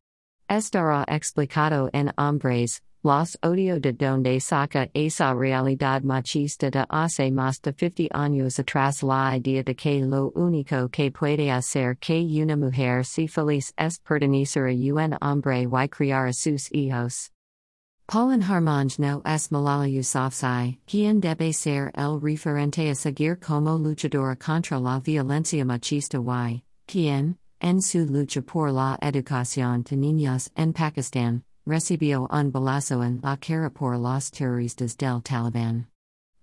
Estará 0.50 1.06
explicado 1.08 1.92
en 1.94 2.12
Hombres, 2.18 2.82
los 3.04 3.38
odio 3.44 3.80
de 3.80 3.94
donde 3.94 4.40
saca 4.40 4.90
esa 4.96 5.32
realidad 5.36 6.02
machista 6.02 6.72
de 6.72 6.86
hace 6.90 7.30
más 7.30 7.62
de 7.62 7.72
50 7.72 8.18
años 8.18 8.58
atrás 8.58 9.04
la 9.04 9.38
idea 9.38 9.62
de 9.62 9.76
que 9.76 10.02
lo 10.02 10.32
único 10.34 10.90
que 10.90 11.12
puede 11.12 11.52
hacer 11.52 12.00
que 12.00 12.20
una 12.42 12.56
mujer 12.56 13.06
si 13.06 13.28
feliz 13.28 13.72
es 13.78 14.00
pertenecer 14.00 14.70
a 14.70 14.74
un 14.74 15.16
hombre 15.22 15.62
y 15.62 15.88
criar 15.88 16.30
a 16.30 16.34
sus 16.34 16.72
hijos. 16.72 17.33
Pauline 18.06 18.42
Harmange 18.42 19.00
no 19.00 19.22
es 19.26 19.50
Malala 19.50 19.88
Yousafzai, 19.88 20.78
quien 20.86 21.22
debe 21.22 21.54
ser 21.54 21.90
el 21.96 22.20
referente 22.20 22.90
a 22.90 22.96
seguir 22.96 23.38
como 23.40 23.78
luchadora 23.78 24.36
contra 24.38 24.78
la 24.78 25.00
violencia 25.00 25.64
machista 25.64 26.18
y, 26.18 26.64
quien, 26.86 27.38
en 27.62 27.82
su 27.82 28.06
lucha 28.06 28.42
por 28.42 28.72
la 28.72 28.98
educación 29.02 29.84
de 29.84 29.96
niños 29.96 30.50
en 30.58 30.74
Pakistán, 30.74 31.44
recibió 31.66 32.28
un 32.30 32.52
balazo 32.52 33.02
en 33.04 33.22
la 33.24 33.38
cara 33.38 33.70
por 33.70 33.98
los 33.98 34.32
terroristas 34.32 34.98
del 34.98 35.22
Taliban. 35.22 35.88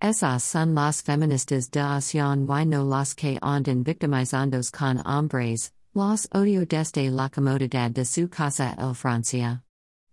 Esas 0.01 0.42
son 0.42 0.75
las 0.75 1.03
feministas 1.03 1.70
de 1.70 1.81
acción 1.81 2.49
y 2.49 2.64
no 2.64 2.85
las 2.85 3.14
que 3.14 3.38
andan 3.42 3.85
victimizandos 3.85 4.70
con 4.70 5.07
hombres, 5.07 5.75
los 5.92 6.27
odio 6.33 6.64
desde 6.64 7.11
la 7.11 7.29
comodidad 7.29 7.90
de 7.90 8.07
su 8.07 8.29
casa 8.31 8.75
el 8.79 8.94
Francia. 8.94 9.62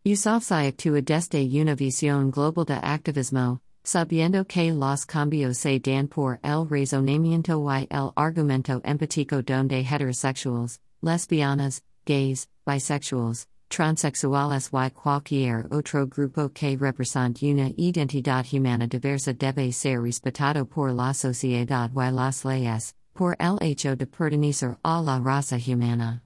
Yousafzai 0.07 0.71
actúa 0.71 1.01
desde 1.01 1.43
una 1.49 1.75
global 2.31 2.63
de 2.63 2.79
activismo, 2.81 3.59
sabiendo 3.83 4.47
que 4.47 4.71
los 4.71 5.05
cambios 5.05 5.57
se 5.57 5.79
dan 5.79 6.07
por 6.07 6.39
el 6.45 6.65
razonamiento 6.65 7.61
y 7.69 7.87
el 7.91 8.13
argumento 8.15 8.79
empático 8.85 9.41
donde 9.41 9.83
heterosexuals, 9.83 10.79
lesbianas, 11.01 11.81
gays, 12.05 12.47
bisexuals, 12.65 13.47
transexuales 13.69 14.69
y 14.71 14.89
cualquier 14.91 15.67
otro 15.71 16.07
grupo 16.07 16.53
que 16.53 16.77
represente 16.77 17.51
una 17.51 17.73
identidad 17.75 18.45
humana 18.53 18.87
diversa 18.87 19.33
debe 19.33 19.73
ser 19.73 20.01
respetado 20.01 20.65
por 20.65 20.93
la 20.93 21.13
sociedad 21.13 21.91
y 21.93 22.11
las 22.11 22.45
leyes, 22.45 22.95
por 23.13 23.35
el 23.41 23.57
hecho 23.61 23.97
de 23.97 24.07
pertenecer 24.07 24.77
a 24.85 25.01
la 25.01 25.19
raza 25.19 25.57
humana. 25.57 26.23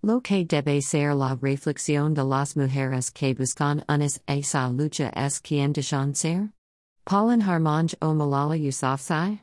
Lo 0.00 0.20
que 0.20 0.44
debe 0.44 0.80
ser 0.80 1.12
la 1.16 1.34
reflexión 1.34 2.14
de 2.14 2.22
las 2.22 2.54
mujeres 2.54 3.10
que 3.10 3.34
buscan 3.34 3.84
unas 3.88 4.20
esa 4.28 4.68
lucha 4.68 5.10
es 5.16 5.40
quien 5.40 5.72
dejan 5.72 6.14
ser? 6.14 6.52
Pauline 7.04 7.42
Harmange 7.42 7.96
o 8.00 8.14
Malala 8.14 8.56
Yousafzai? 8.56 9.40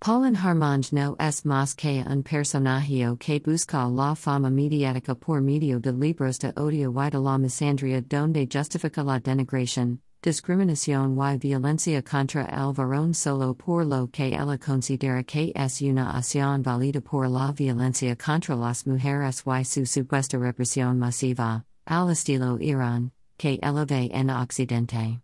Pauline 0.00 0.36
Harmange 0.36 0.94
no 0.94 1.14
es 1.20 1.44
más 1.44 1.74
que 1.74 2.02
un 2.06 2.22
personaje 2.22 3.04
que 3.18 3.38
busca 3.38 3.86
la 3.86 4.14
fama 4.14 4.48
mediática 4.48 5.14
por 5.14 5.42
medio 5.42 5.78
de 5.78 5.92
libros 5.92 6.38
de 6.38 6.54
odio 6.56 6.90
y 6.90 7.10
de 7.10 7.18
la 7.18 7.36
misandria 7.36 8.00
donde 8.00 8.46
justifica 8.46 9.04
la 9.04 9.18
denigración, 9.20 9.98
discriminación 10.26 11.16
y 11.16 11.38
violencia 11.38 12.02
contra 12.02 12.46
el 12.46 12.72
varón 12.72 13.14
solo 13.14 13.54
por 13.54 13.86
lo 13.86 14.08
que 14.08 14.26
ella 14.26 14.58
considera 14.58 15.22
que 15.22 15.52
es 15.54 15.80
una 15.80 16.18
acción 16.18 16.64
válida 16.64 17.00
por 17.00 17.28
la 17.28 17.52
violencia 17.52 18.16
contra 18.16 18.56
las 18.56 18.84
mujeres 18.88 19.44
y 19.46 19.64
su 19.64 19.86
supuesta 19.86 20.36
represión 20.36 20.98
masiva, 20.98 21.64
al 21.86 22.10
estilo 22.10 22.58
Irán, 22.60 23.12
que 23.38 23.60
ella 23.62 23.84
ve 23.84 24.10
en 24.12 24.30
Occidente. 24.30 25.20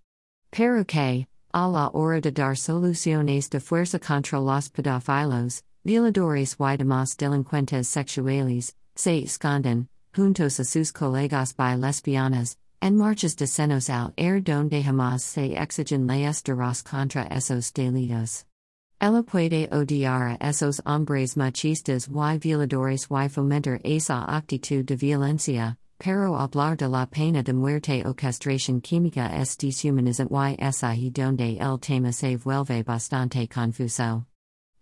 Pero 0.53 0.85
que, 0.85 1.27
a 1.53 1.67
la 1.67 1.91
hora 1.93 2.21
de 2.21 2.31
dar 2.31 2.57
soluciones 2.57 3.51
de 3.51 3.59
fuerza 3.59 3.99
contra 3.99 4.39
los 4.39 4.69
pedófilos, 4.69 5.65
violadores 5.85 6.57
y 6.61 6.77
demás 6.77 7.17
delincuentes 7.17 7.89
sexuales, 7.89 8.77
se 8.95 9.25
esconden, 9.25 9.89
juntos 10.15 10.61
a 10.61 10.65
sus 10.65 10.93
colegas 10.93 11.53
by 11.57 11.77
lesbianas, 11.77 12.57
en 12.83 12.97
marchas 12.97 13.37
de 13.37 13.47
senos 13.47 13.89
al 13.89 14.13
air 14.17 14.43
donde 14.43 14.83
jamás 14.83 15.23
se 15.23 15.55
exigen 15.57 16.07
leyes 16.07 16.43
duras 16.43 16.83
contra 16.83 17.29
esos 17.31 17.73
delitos. 17.73 18.45
Ella 19.01 19.23
puede 19.23 19.69
odiar 19.71 20.37
a 20.41 20.49
esos 20.51 20.81
hombres 20.85 21.37
machistas 21.37 22.09
y 22.09 22.39
violadores 22.39 23.07
y 23.09 23.29
fomentar 23.29 23.81
esa 23.85 24.25
actitud 24.25 24.85
de 24.85 24.97
violencia, 24.97 25.77
pero 25.99 26.37
hablar 26.37 26.77
de 26.77 26.89
la 26.89 27.07
pena 27.07 27.43
de 27.43 27.53
muerte 27.53 28.03
o 28.05 28.15
castración 28.15 28.81
química 28.81 29.29
es 29.41 29.57
deshumanizante 29.57 30.35
y 30.35 30.57
es 30.59 30.83
ahí 30.83 31.11
donde 31.11 31.59
el 31.59 31.79
tema 31.79 32.13
se 32.13 32.37
vuelve 32.37 32.83
bastante 32.83 33.47
confuso. 33.49 34.27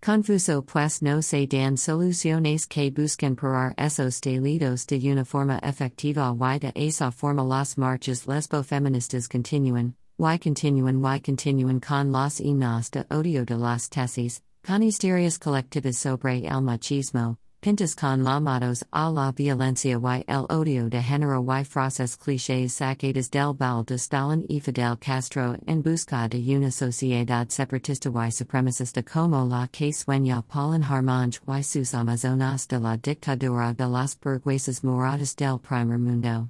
Confuso 0.03 0.63
pues 0.63 1.03
no 1.03 1.21
se 1.21 1.47
dan 1.47 1.77
soluciones 1.77 2.67
que 2.67 2.91
busquen 2.91 3.37
parar 3.37 3.75
esos 3.77 4.23
delitos 4.23 4.87
de 4.87 4.97
una 5.13 5.27
forma 5.27 5.59
efectiva. 5.63 6.35
Y 6.35 6.59
de 6.59 6.73
esa 6.75 7.13
forma 7.13 7.45
las 7.45 7.77
marchas 7.77 8.27
lesbo-feministas 8.27 9.29
continúan, 9.29 9.95
y 10.19 10.39
continúan? 10.39 11.05
Y 11.05 11.21
continúan 11.21 11.81
con 11.81 12.13
los 12.13 12.41
himnos 12.41 12.91
de 12.91 13.05
odio 13.11 13.45
de 13.45 13.57
las 13.57 13.91
tesis, 13.91 14.43
con 14.67 14.83
histerias 14.83 15.39
colectivas 15.39 15.99
sobre 15.99 16.47
el 16.47 16.63
machismo, 16.63 17.37
pintas 17.61 17.95
con 17.95 18.25
llamados 18.25 18.83
a 18.91 19.11
la 19.11 19.33
violencia 19.33 19.99
y 19.99 20.25
el 20.27 20.47
odio 20.49 20.89
de 20.89 21.03
género 21.03 21.45
y 21.45 21.65
frases 21.65 22.17
clichés 22.17 22.73
sacadas 22.73 23.31
del 23.31 23.53
bal 23.53 23.85
de 23.85 23.97
Stalin 23.97 24.47
y 24.49 24.61
Fidel 24.61 24.97
Castro 24.99 25.57
en 25.67 25.83
busca 25.83 26.27
de 26.29 26.39
una 26.57 26.71
sociedad 26.71 27.49
separatista 27.51 28.09
y 28.27 28.31
supremacista 28.31 29.03
como 29.03 29.45
la 29.45 29.69
que 29.69 29.93
sueña 29.93 30.43
Pauline 30.43 30.85
Harmange 30.85 31.41
y 31.47 31.63
sus 31.63 31.93
amazonas 31.95 32.67
de 32.67 32.81
la 32.81 32.97
dictadura 32.97 33.75
de 33.75 33.87
las 33.87 34.19
burguesas 34.19 34.83
moradas 34.83 35.37
del 35.37 35.59
primer 35.59 35.99
mundo. 35.99 36.49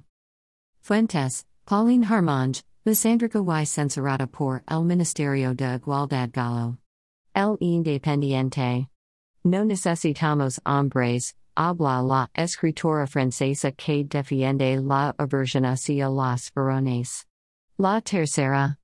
Fuentes, 0.79 1.45
Pauline 1.65 2.05
Harmange, 2.05 2.63
Lisandrica 2.85 3.39
y 3.61 3.65
censurada 3.65 4.27
por 4.27 4.63
el 4.65 4.85
Ministerio 4.85 5.53
de 5.53 5.75
Igualdad 5.75 6.29
Gallo. 6.31 6.77
El 7.35 7.57
Independiente. 7.59 8.87
No 9.43 9.63
necesitamos 9.65 10.59
hombres, 10.67 11.33
habla 11.57 12.03
la 12.03 12.27
escritora 12.35 13.07
francesa 13.07 13.71
que 13.71 14.03
defiende 14.03 14.77
la 14.79 15.15
aversión 15.17 15.65
hacia 15.65 16.09
los 16.09 16.51
varones. 16.53 17.25
La 17.79 18.01
tercera. 18.01 18.77